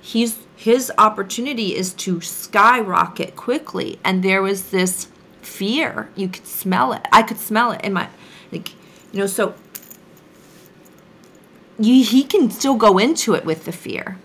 [0.00, 4.00] he's his opportunity is to skyrocket quickly.
[4.02, 5.06] And there was this
[5.40, 6.10] fear.
[6.16, 7.06] You could smell it.
[7.12, 8.08] I could smell it in my
[8.50, 8.70] like
[9.12, 9.54] you know so
[11.78, 14.18] you, he can still go into it with the fear.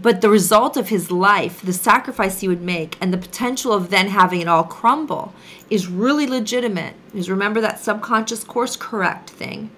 [0.00, 3.90] But the result of his life the sacrifice he would make and the potential of
[3.90, 5.34] then having it all crumble
[5.68, 6.94] is really legitimate.
[7.12, 9.70] Is remember that subconscious course correct thing?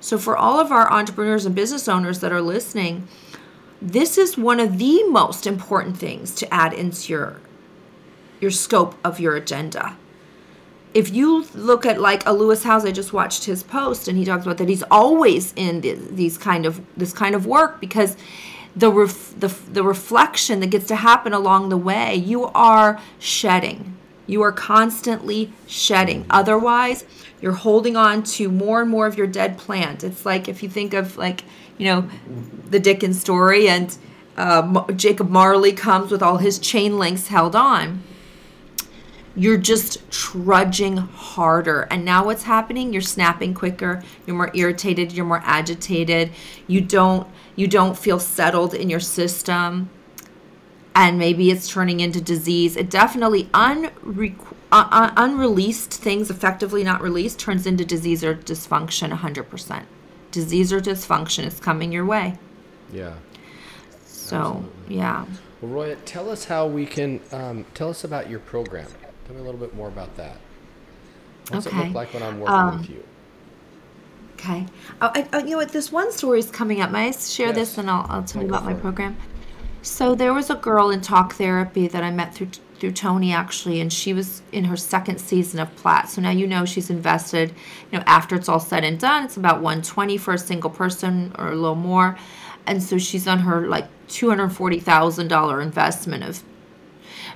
[0.00, 3.08] So for all of our entrepreneurs and business owners that are listening
[3.80, 7.36] this is one of the most important things to add into your
[8.40, 9.96] your scope of your agenda.
[10.94, 14.24] If you look at like a Lewis Howes, I just watched his post and he
[14.24, 15.80] talks about that he's always in
[16.14, 18.16] these kind of this kind of work because
[18.74, 23.96] the, ref, the the reflection that gets to happen along the way, you are shedding.
[24.26, 26.26] You are constantly shedding.
[26.28, 27.04] Otherwise,
[27.40, 30.04] you're holding on to more and more of your dead plant.
[30.04, 31.44] It's like if you think of like
[31.78, 32.08] you know,
[32.70, 33.96] the Dickens story, and
[34.36, 38.02] uh, Jacob Marley comes with all his chain links held on.
[39.34, 41.82] You're just trudging harder.
[41.90, 42.92] And now what's happening?
[42.92, 46.32] You're snapping quicker, you're more irritated, you're more agitated,
[46.66, 49.90] you don't you don't feel settled in your system.
[50.94, 52.76] And maybe it's turning into disease.
[52.76, 54.34] It definitely unre-
[54.72, 59.84] uh, unreleased things effectively not released turns into disease or dysfunction 100%
[60.30, 62.36] disease or dysfunction is coming your way
[62.92, 63.14] Yeah.
[64.06, 64.96] so Absolutely.
[64.96, 65.24] yeah
[65.60, 68.86] Well, Roya, tell us how we can um, tell us about your program.
[69.26, 70.36] Tell me a little bit more about that.
[71.50, 73.04] What's it look like when I'm working Um, with you?
[74.34, 74.66] Okay.
[75.02, 75.70] Oh, I, oh, you know what?
[75.72, 76.90] This one story is coming up.
[76.92, 79.16] May I share this and I'll, I'll tell you about my program?
[79.82, 83.80] So there was a girl in talk therapy that I met through through Tony actually,
[83.80, 86.08] and she was in her second season of Plat.
[86.08, 87.54] So now you know she's invested.
[87.90, 91.32] You know, after it's all said and done, it's about 120 for a single person
[91.38, 92.18] or a little more,
[92.66, 96.42] and so she's on her like 240 thousand dollar investment of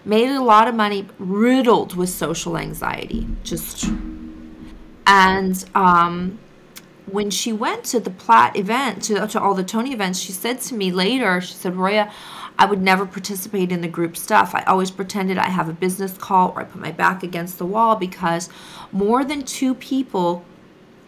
[0.04, 3.90] made a lot of money, riddled with social anxiety, just
[5.06, 6.38] and um
[7.06, 10.60] when she went to the Plat event, to, to all the Tony events, she said
[10.62, 12.12] to me later, she said, Roya,
[12.58, 14.54] I would never participate in the group stuff.
[14.54, 17.66] I always pretended I have a business call or I put my back against the
[17.66, 18.48] wall because
[18.92, 20.44] more than two people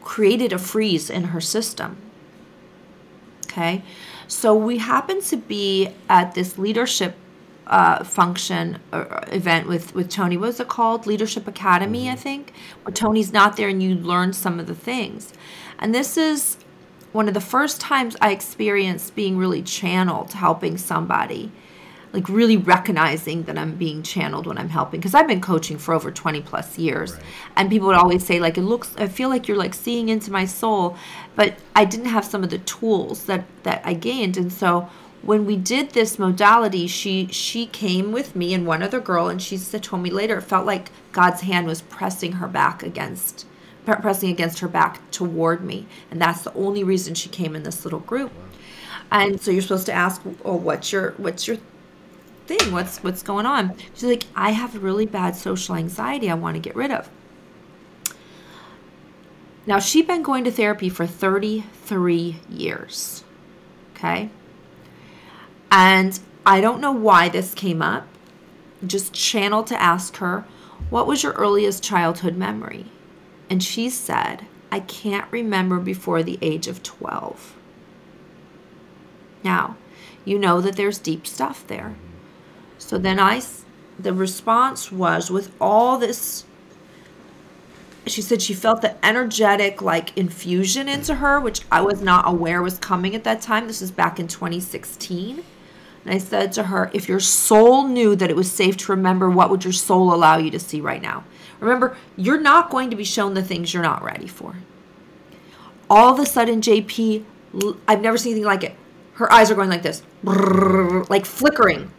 [0.03, 1.97] created a freeze in her system.
[3.47, 3.83] Okay.
[4.27, 7.15] So we happened to be at this leadership
[7.67, 10.37] uh, function or event with, with Tony.
[10.37, 11.07] What was it called?
[11.07, 12.53] Leadership Academy, I think,
[12.83, 15.33] where Tony's not there and you learn some of the things.
[15.79, 16.59] And this is
[17.15, 21.53] one of the first times I experienced being really channeled, helping somebody,
[22.13, 24.99] like really recognizing that I'm being channeled when I'm helping.
[24.99, 27.13] Because I've been coaching for over 20 plus years.
[27.13, 27.23] Right.
[27.55, 30.33] And people would always say, like, it looks, I feel like you're like seeing into
[30.33, 30.97] my soul.
[31.37, 34.37] But I didn't have some of the tools that, that I gained.
[34.37, 34.89] And so
[35.23, 39.41] when we did this modality, she she came with me and one other girl, and
[39.41, 43.47] she said, told me later, it felt like God's hand was pressing her back against
[43.85, 45.87] pressing against her back toward me.
[46.11, 48.33] And that's the only reason she came in this little group.
[49.11, 51.59] And so you're supposed to ask oh what's your what's your
[52.47, 52.73] thing?
[52.73, 53.77] What's what's going on?
[53.95, 57.09] She's like i have really bad social anxiety i want to get rid of.
[59.67, 63.25] Now she'd been going to therapy for 33 years
[63.95, 64.31] okay?
[65.71, 68.07] And i don't know why this came up.
[68.87, 70.45] Just channeled to ask her
[70.91, 72.87] what was your earliest childhood memory
[73.51, 77.55] and she said, I can't remember before the age of 12.
[79.43, 79.77] Now,
[80.25, 81.95] you know that there's deep stuff there.
[82.79, 83.43] So then I,
[83.99, 86.45] the response was with all this,
[88.07, 92.63] she said she felt the energetic like infusion into her, which I was not aware
[92.63, 93.67] was coming at that time.
[93.67, 95.45] This was back in 2016.
[96.05, 99.31] And I said to her, if your soul knew that it was safe to remember,
[99.31, 101.25] what would your soul allow you to see right now?
[101.61, 104.57] Remember, you're not going to be shown the things you're not ready for.
[105.89, 107.25] All of a sudden, JP,
[107.87, 108.75] I've never seen anything like it.
[109.15, 111.91] Her eyes are going like this, like flickering.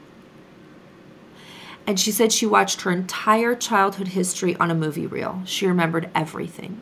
[1.88, 5.42] And she said she watched her entire childhood history on a movie reel.
[5.46, 6.82] She remembered everything.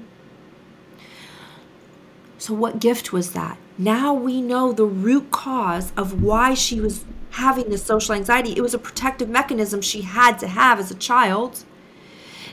[2.37, 3.57] So, what gift was that?
[3.77, 8.53] Now we know the root cause of why she was having this social anxiety.
[8.55, 11.63] It was a protective mechanism she had to have as a child.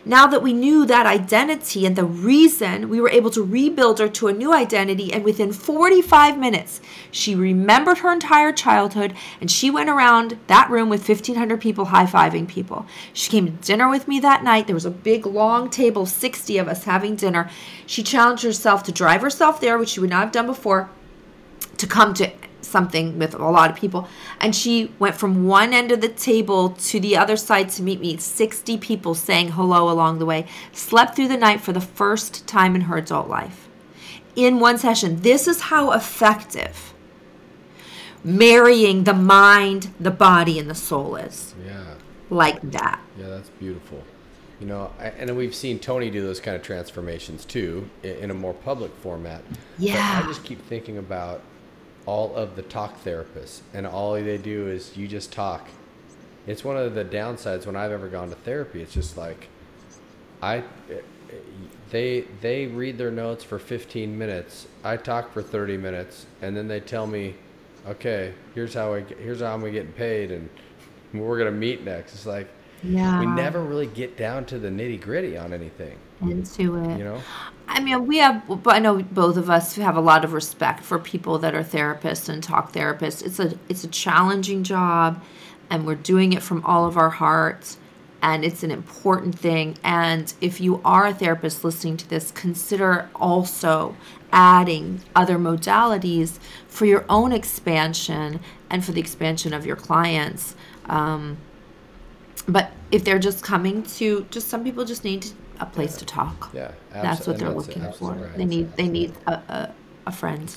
[0.04, 4.08] Now that we knew that identity and the reason, we were able to rebuild her
[4.08, 5.12] to a new identity.
[5.12, 10.88] And within 45 minutes, she remembered her entire childhood and she went around that room
[10.88, 12.86] with 1,500 people high fiving people.
[13.12, 14.66] She came to dinner with me that night.
[14.66, 17.50] There was a big long table, 60 of us having dinner.
[17.84, 20.88] She challenged herself to drive herself there, which she would not have done before,
[21.76, 22.30] to come to
[22.70, 24.08] something with a lot of people.
[24.40, 28.00] And she went from one end of the table to the other side to meet
[28.00, 28.16] me.
[28.16, 30.46] 60 people saying hello along the way.
[30.72, 33.68] Slept through the night for the first time in her adult life.
[34.36, 35.20] In one session.
[35.22, 36.94] This is how effective
[38.22, 41.54] marrying the mind, the body, and the soul is.
[41.66, 41.94] Yeah.
[42.28, 43.00] Like that.
[43.18, 44.02] Yeah, that's beautiful.
[44.60, 48.30] You know, I, and we've seen Tony do those kind of transformations too i- in
[48.30, 49.42] a more public format.
[49.48, 50.20] But Yeah.
[50.22, 51.40] I just keep thinking about
[52.06, 55.68] all of the talk therapists, and all they do is you just talk.
[56.46, 58.82] It's one of the downsides when I've ever gone to therapy.
[58.82, 59.48] It's just like,
[60.42, 60.64] I,
[61.90, 64.66] they they read their notes for 15 minutes.
[64.82, 67.34] I talk for 30 minutes, and then they tell me,
[67.86, 70.48] okay, here's how I here's how I'm getting paid, and
[71.12, 72.14] we're gonna meet next.
[72.14, 72.48] It's like
[72.82, 73.20] Yeah.
[73.20, 75.98] we never really get down to the nitty gritty on anything.
[76.22, 76.98] into it.
[76.98, 77.22] You know?
[77.68, 80.82] I mean, we have, but I know both of us have a lot of respect
[80.82, 83.24] for people that are therapists and talk therapists.
[83.24, 85.22] It's a it's a challenging job,
[85.70, 87.78] and we're doing it from all of our hearts,
[88.22, 89.76] and it's an important thing.
[89.84, 93.94] And if you are a therapist listening to this, consider also
[94.32, 100.54] adding other modalities for your own expansion and for the expansion of your clients.
[100.86, 101.38] Um,
[102.48, 105.26] but if they're just coming to just some people just need
[105.60, 106.50] a place to talk.
[106.52, 108.12] Yeah, that's what they're looking for.
[108.12, 108.36] right.
[108.36, 109.74] they need they need a, a,
[110.06, 110.54] a friend.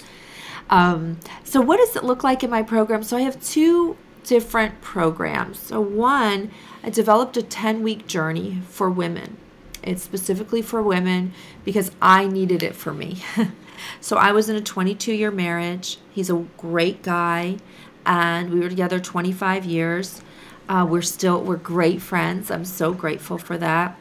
[0.69, 3.03] Um, so what does it look like in my program?
[3.03, 5.59] So i have two different programs.
[5.59, 6.51] So one
[6.83, 9.37] i developed a 10 week journey for women.
[9.81, 11.33] It's specifically for women
[11.65, 13.23] because i needed it for me.
[13.99, 15.97] So i was in a 22 year marriage.
[16.11, 17.57] He's a great guy
[18.05, 20.21] and we were together 25 years
[20.69, 23.97] uh, we're still we're great friends i'm so grateful for that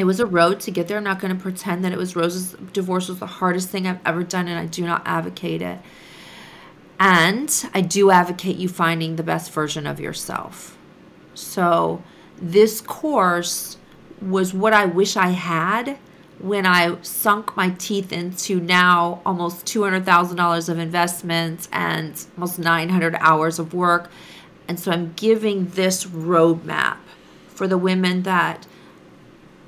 [0.00, 0.96] it was a road to get there.
[0.96, 4.00] I'm not going to pretend that it was Rose's divorce was the hardest thing I've
[4.06, 5.78] ever done, and I do not advocate it.
[6.98, 10.78] And I do advocate you finding the best version of yourself.
[11.34, 12.02] So,
[12.40, 13.76] this course
[14.22, 15.98] was what I wish I had
[16.38, 23.58] when I sunk my teeth into now almost $200,000 of investments and almost 900 hours
[23.58, 24.10] of work.
[24.70, 26.98] And so I'm giving this roadmap
[27.48, 28.68] for the women that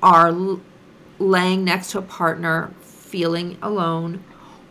[0.01, 0.31] are
[1.19, 4.23] laying next to a partner feeling alone,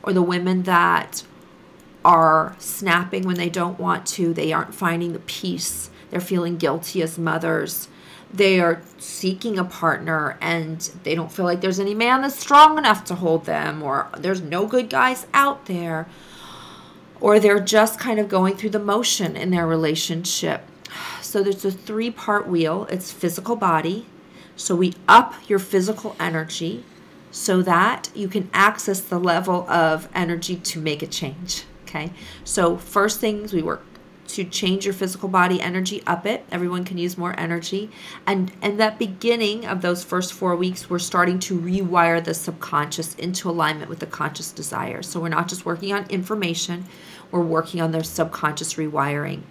[0.02, 1.24] or the women that
[2.02, 7.02] are snapping when they don't want to, they aren't finding the peace, they're feeling guilty
[7.02, 7.88] as mothers.
[8.32, 12.78] They are seeking a partner and they don't feel like there's any man that's strong
[12.78, 16.08] enough to hold them, or there's no good guys out there,
[17.22, 20.66] or they're just kind of going through the motion in their relationship.
[21.22, 24.06] So there's a three part wheel it's physical body,
[24.56, 26.84] so we up your physical energy
[27.30, 31.64] so that you can access the level of energy to make a change.
[31.84, 32.12] Okay.
[32.44, 33.84] So, first things we work
[34.32, 36.44] to change your physical body energy, up it.
[36.50, 37.90] Everyone can use more energy.
[38.26, 43.14] And and that beginning of those first four weeks, we're starting to rewire the subconscious
[43.16, 45.06] into alignment with the conscious desires.
[45.06, 46.86] So we're not just working on information,
[47.32, 49.42] we're working on their subconscious rewiring.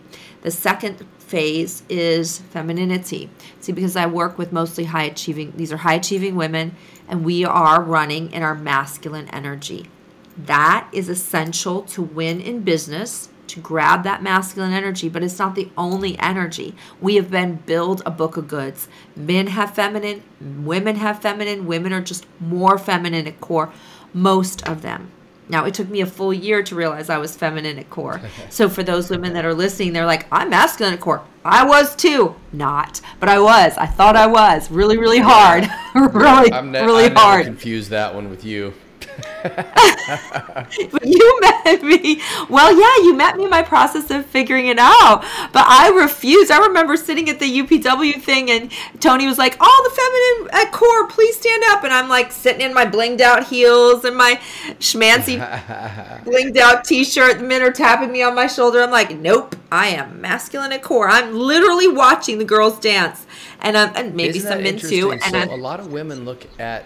[0.43, 3.29] The second phase is femininity.
[3.59, 6.75] See, because I work with mostly high achieving, these are high achieving women,
[7.07, 9.87] and we are running in our masculine energy.
[10.37, 15.55] That is essential to win in business, to grab that masculine energy, but it's not
[15.55, 16.73] the only energy.
[17.01, 18.87] We have been build a book of goods.
[19.15, 23.71] Men have feminine, women have feminine, women are just more feminine at core,
[24.13, 25.11] most of them.
[25.51, 28.21] Now, it took me a full year to realize I was feminine at core.
[28.49, 31.21] So, for those women that are listening, they're like, I'm masculine at core.
[31.43, 32.35] I was too.
[32.53, 33.77] Not, but I was.
[33.77, 34.71] I thought I was.
[34.71, 35.67] Really, really hard.
[35.95, 37.45] really, I'm ne- really I never hard.
[37.45, 38.73] confused that one with you.
[40.91, 42.21] But you met me.
[42.49, 45.21] Well, yeah, you met me in my process of figuring it out.
[45.53, 46.51] But I refused.
[46.51, 50.71] I remember sitting at the UPW thing, and Tony was like, "All the feminine at
[50.71, 54.39] core, please stand up." And I'm like sitting in my blinged out heels and my
[54.79, 55.39] schmancy
[56.25, 57.39] blinged out T-shirt.
[57.39, 58.81] The men are tapping me on my shoulder.
[58.81, 63.25] I'm like, "Nope, I am masculine at core." I'm literally watching the girls dance,
[63.59, 65.11] and um, and maybe some men too.
[65.11, 66.85] And so I'm, a lot of women look at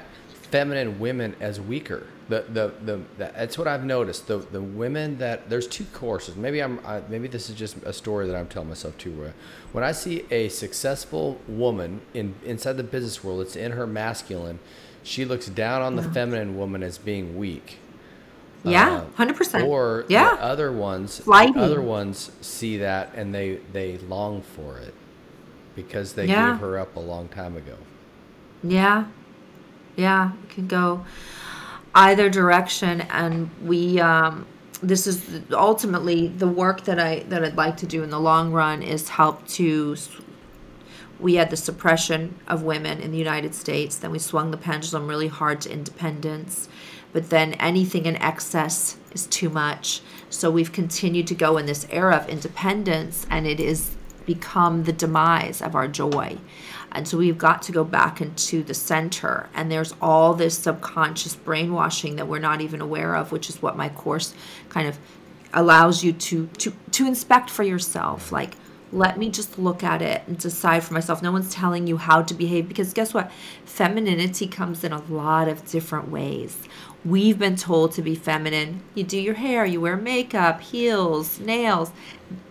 [0.51, 2.07] feminine women as weaker.
[2.27, 4.25] The, the, the, the that's what I've noticed.
[4.27, 6.35] The the women that there's two courses.
[6.35, 9.11] Maybe I'm I, maybe this is just a story that I'm telling myself too.
[9.11, 9.33] Where
[9.73, 14.57] when I see a successful woman in inside the business world, it's in her masculine.
[15.03, 17.77] She looks down on the feminine woman as being weak.
[18.63, 19.67] yeah, Uh, hundred percent.
[19.67, 20.35] Or yeah.
[20.35, 24.95] the other ones, the other ones see that and they they long for it
[25.75, 26.53] because they Yeah.
[26.53, 27.75] gave her up a long time ago.
[28.63, 29.05] Yeah.
[29.95, 31.05] Yeah, it can go
[31.95, 34.45] either direction and we um
[34.83, 38.51] this is ultimately the work that I that I'd like to do in the long
[38.51, 39.95] run is help to
[41.17, 45.07] we had the suppression of women in the United States then we swung the pendulum
[45.07, 46.67] really hard to independence
[47.15, 50.01] but then anything in excess is too much.
[50.29, 54.91] So we've continued to go in this era of independence and it is become the
[54.91, 56.37] demise of our joy
[56.95, 59.49] and so we've got to go back into the center.
[59.53, 63.75] And there's all this subconscious brainwashing that we're not even aware of, which is what
[63.75, 64.33] my course
[64.69, 64.97] kind of
[65.53, 68.31] allows you to to to inspect for yourself.
[68.31, 68.53] Like,
[68.93, 71.21] let me just look at it and decide for myself.
[71.21, 73.29] No one's telling you how to behave because guess what?
[73.65, 76.57] Femininity comes in a lot of different ways.
[77.03, 78.81] We've been told to be feminine.
[78.95, 81.91] You do your hair, you wear makeup, heels, nails.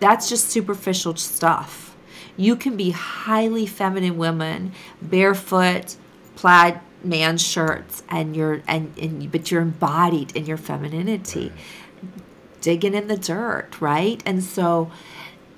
[0.00, 1.93] That's just superficial stuff
[2.36, 5.96] you can be highly feminine women, barefoot,
[6.36, 11.52] plaid man shirts, and you're and, and but you're embodied in your femininity,
[12.60, 14.22] digging in the dirt, right?
[14.26, 14.90] And so,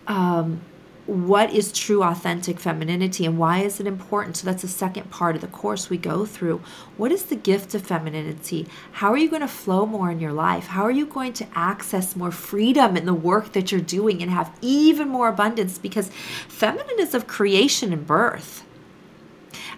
[0.06, 0.60] um,
[1.07, 4.36] what is true authentic femininity and why is it important?
[4.36, 6.61] So that's the second part of the course we go through.
[6.96, 8.66] What is the gift of femininity?
[8.92, 10.66] How are you going to flow more in your life?
[10.66, 14.32] How are you going to access more freedom in the work that you're doing and
[14.32, 15.78] have even more abundance?
[15.78, 16.11] Because
[16.48, 18.65] feminine is of creation and birth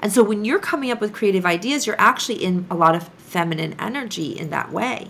[0.00, 3.08] and so when you're coming up with creative ideas you're actually in a lot of
[3.16, 5.08] feminine energy in that way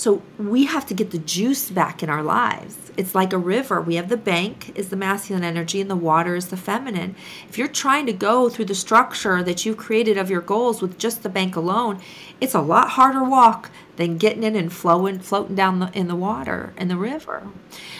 [0.00, 2.90] so we have to get the juice back in our lives.
[2.96, 3.82] It's like a river.
[3.82, 7.14] We have the bank is the masculine energy and the water is the feminine.
[7.50, 10.96] If you're trying to go through the structure that you've created of your goals with
[10.96, 12.00] just the bank alone,
[12.40, 16.16] it's a lot harder walk than getting in and flowing floating down the, in the
[16.16, 17.46] water in the river.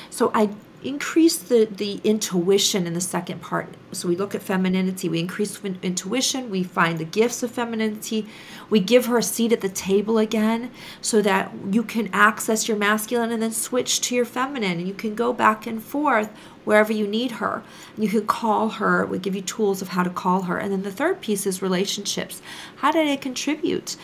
[0.08, 0.48] So I
[0.82, 3.68] increase the, the intuition in the second part.
[3.92, 8.26] So we look at femininity, we increase intuition, we find the gifts of femininity,
[8.70, 10.70] we give her a seat at the table again
[11.00, 14.94] so that you can access your masculine and then switch to your feminine and you
[14.94, 16.30] can go back and forth
[16.64, 17.62] wherever you need her.
[17.98, 20.56] You can call her, we give you tools of how to call her.
[20.56, 22.40] And then the third piece is relationships.
[22.76, 23.96] How did I contribute?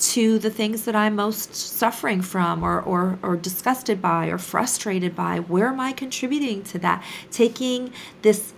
[0.00, 5.14] To the things that I'm most suffering from or, or, or disgusted by or frustrated
[5.14, 5.40] by.
[5.40, 7.04] Where am I contributing to that?
[7.30, 7.92] Taking
[8.22, 8.54] this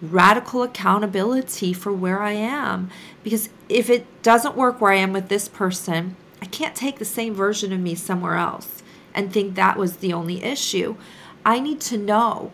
[0.00, 2.90] radical accountability for where I am.
[3.22, 7.04] Because if it doesn't work where I am with this person, I can't take the
[7.04, 8.82] same version of me somewhere else
[9.14, 10.96] and think that was the only issue.
[11.44, 12.52] I need to know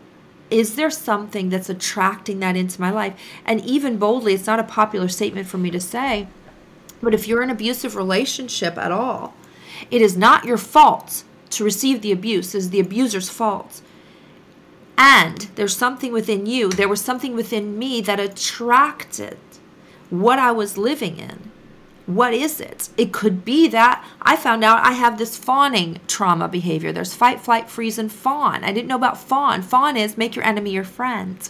[0.49, 3.17] is there something that's attracting that into my life?
[3.45, 6.27] And even boldly, it's not a popular statement for me to say
[7.01, 9.33] but if you're in an abusive relationship at all,
[9.89, 13.81] it is not your fault to receive the abuse, it is the abuser's fault.
[14.97, 19.37] And there's something within you, there was something within me that attracted
[20.09, 21.51] what I was living in.
[22.05, 22.89] What is it?
[22.97, 26.91] It could be that I found out I have this fawning trauma behavior.
[26.91, 28.63] There's fight, flight, freeze, and fawn.
[28.63, 29.61] I didn't know about fawn.
[29.61, 31.47] Fawn is make your enemy your friend.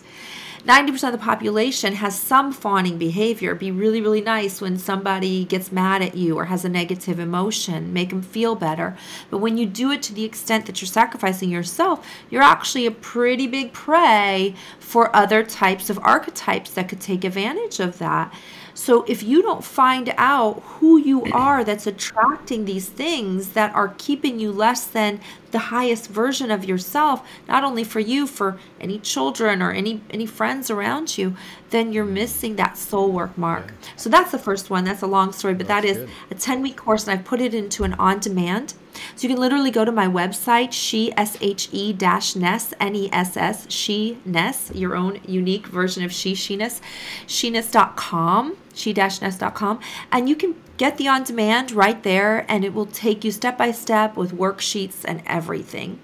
[0.66, 3.55] 90% of the population has some fawning behavior.
[3.55, 7.91] Be really, really nice when somebody gets mad at you or has a negative emotion.
[7.91, 8.95] Make them feel better.
[9.32, 12.91] But when you do it to the extent that you're sacrificing yourself, you're actually a
[12.91, 18.32] pretty big prey for other types of archetypes that could take advantage of that.
[18.74, 23.93] So if you don't find out who you are that's attracting these things that are
[23.97, 25.19] keeping you less than
[25.51, 30.26] the highest version of yourself, not only for you, for any children or any any
[30.26, 31.36] friends around you,
[31.72, 32.13] then you're mm.
[32.13, 33.74] missing that soul work mark.
[33.97, 34.84] So that's the first one.
[34.86, 36.09] That's a long story, but that's that is good.
[36.32, 38.74] a 10 week course, and I've put it into an on demand.
[39.16, 42.96] So you can literally go to my website, she s h e dash ness n
[42.96, 46.82] e s s she ness, your own unique version of she she-ness,
[47.28, 49.80] she-ness.com, she-ness.com,
[50.12, 53.58] and you can get the on demand right there, and it will take you step
[53.58, 56.00] by step with worksheets and everything.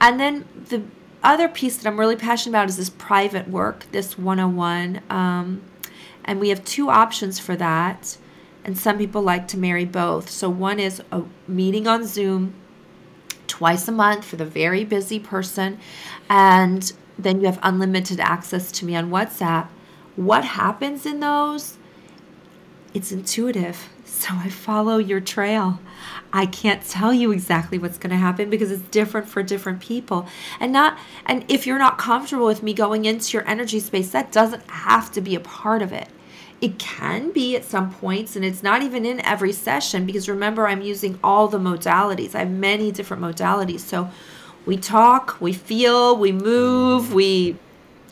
[0.00, 0.82] And then the
[1.22, 5.00] other piece that I'm really passionate about is this private work, this 101.
[5.08, 5.62] Um,
[6.24, 8.16] and we have two options for that.
[8.64, 10.30] And some people like to marry both.
[10.30, 12.54] So one is a meeting on Zoom
[13.48, 15.78] twice a month for the very busy person.
[16.28, 19.68] And then you have unlimited access to me on WhatsApp.
[20.16, 21.78] What happens in those?
[22.94, 23.88] It's intuitive.
[24.12, 25.80] So I follow your trail.
[26.32, 30.28] I can't tell you exactly what's going to happen because it's different for different people.
[30.60, 34.30] And not and if you're not comfortable with me going into your energy space, that
[34.30, 36.08] doesn't have to be a part of it.
[36.62, 40.68] It can be at some points, and it's not even in every session because remember,
[40.68, 42.34] I'm using all the modalities.
[42.34, 43.80] I have many different modalities.
[43.80, 44.08] So
[44.64, 47.56] we talk, we feel, we move, we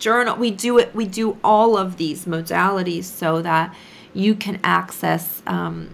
[0.01, 3.75] journal, we do it, we do all of these modalities so that
[4.13, 5.91] you can access um,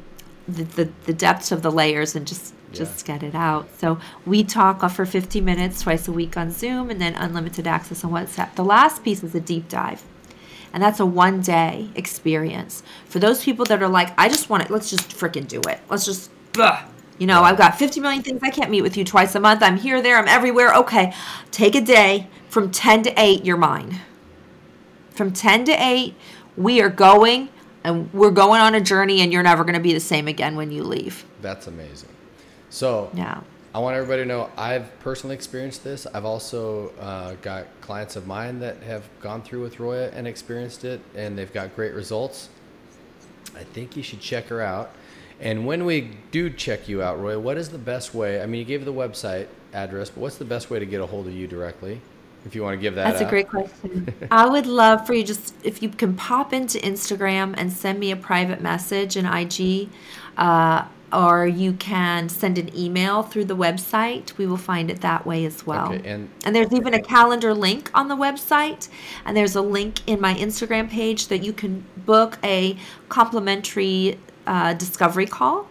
[0.49, 3.19] the, the, the depths of the layers and just just yeah.
[3.19, 3.69] get it out.
[3.79, 8.05] So we talk for 50 minutes twice a week on Zoom and then unlimited access
[8.05, 8.55] on WhatsApp.
[8.55, 10.03] The last piece is a deep dive.
[10.77, 12.83] And that's a one day experience.
[13.07, 15.81] For those people that are like, I just want it, let's just freaking do it.
[15.89, 16.85] Let's just, ugh.
[17.16, 18.43] you know, I've got 50 million things.
[18.43, 19.62] I can't meet with you twice a month.
[19.62, 20.74] I'm here, there, I'm everywhere.
[20.74, 21.14] Okay,
[21.51, 24.03] take a day from 10 to 8, you're mine.
[25.12, 26.14] From 10 to 8,
[26.59, 27.49] we are going
[27.83, 30.57] and we're going on a journey, and you're never going to be the same again
[30.57, 31.24] when you leave.
[31.41, 32.11] That's amazing.
[32.68, 33.41] So, yeah.
[33.77, 36.07] I want everybody to know I've personally experienced this.
[36.07, 40.87] I've also uh, got clients of mine that have gone through with Roya and experienced
[40.87, 42.49] it, and they've got great results.
[43.55, 44.93] I think you should check her out.
[45.41, 48.41] And when we do check you out, Roya, what is the best way?
[48.41, 51.07] I mean, you gave the website address, but what's the best way to get a
[51.07, 52.01] hold of you directly?
[52.47, 53.27] If you want to give that, that's out.
[53.27, 54.14] a great question.
[54.31, 58.11] I would love for you just if you can pop into Instagram and send me
[58.11, 59.91] a private message in IG.
[60.39, 64.37] Uh, or you can send an email through the website.
[64.37, 65.93] We will find it that way as well.
[65.93, 68.89] Okay, and And there's even a calendar link on the website,
[69.25, 72.77] and there's a link in my Instagram page that you can book a
[73.09, 75.69] complimentary uh, discovery call.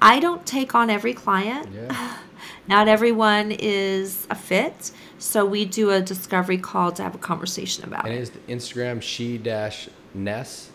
[0.00, 1.68] I don't take on every client.
[1.74, 2.18] yeah,
[2.68, 7.84] Not everyone is a fit, so we do a discovery call to have a conversation
[7.84, 8.20] about and it.
[8.20, 10.70] is Instagram she dash Ness.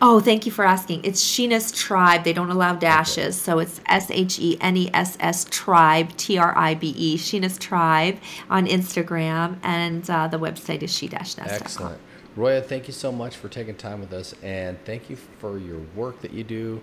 [0.00, 1.04] Oh, thank you for asking.
[1.04, 2.24] It's Sheness Tribe.
[2.24, 6.38] They don't allow dashes, so it's S H E N E S S Tribe, T
[6.38, 8.18] R I B E, Sheness Tribe
[8.50, 11.48] on Instagram, and uh, the website is she-ness.com.
[11.48, 12.00] Excellent.
[12.34, 15.80] Roya, thank you so much for taking time with us, and thank you for your
[15.94, 16.80] work that you do.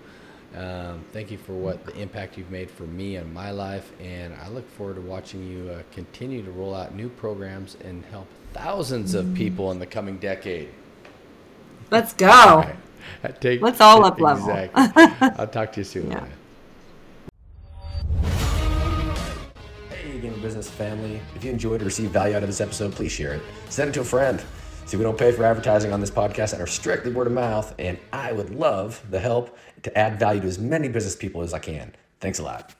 [0.56, 4.34] Um, thank you for what the impact you've made for me and my life, and
[4.34, 8.26] I look forward to watching you uh, continue to roll out new programs and help
[8.52, 10.70] thousands of people in the coming decade.
[11.90, 12.28] Let's go.
[12.30, 13.40] All right.
[13.40, 14.48] Take- Let's all up level.
[14.48, 15.28] Exactly.
[15.38, 16.10] I'll talk to you soon.
[16.10, 16.24] Yeah.
[19.90, 21.20] Hey, Game of Business family.
[21.34, 23.42] If you enjoyed or received value out of this episode, please share it.
[23.68, 24.42] Send it to a friend.
[24.86, 27.74] See, we don't pay for advertising on this podcast and are strictly word of mouth,
[27.78, 31.52] and I would love the help to add value to as many business people as
[31.54, 31.94] I can.
[32.20, 32.74] Thanks a lot.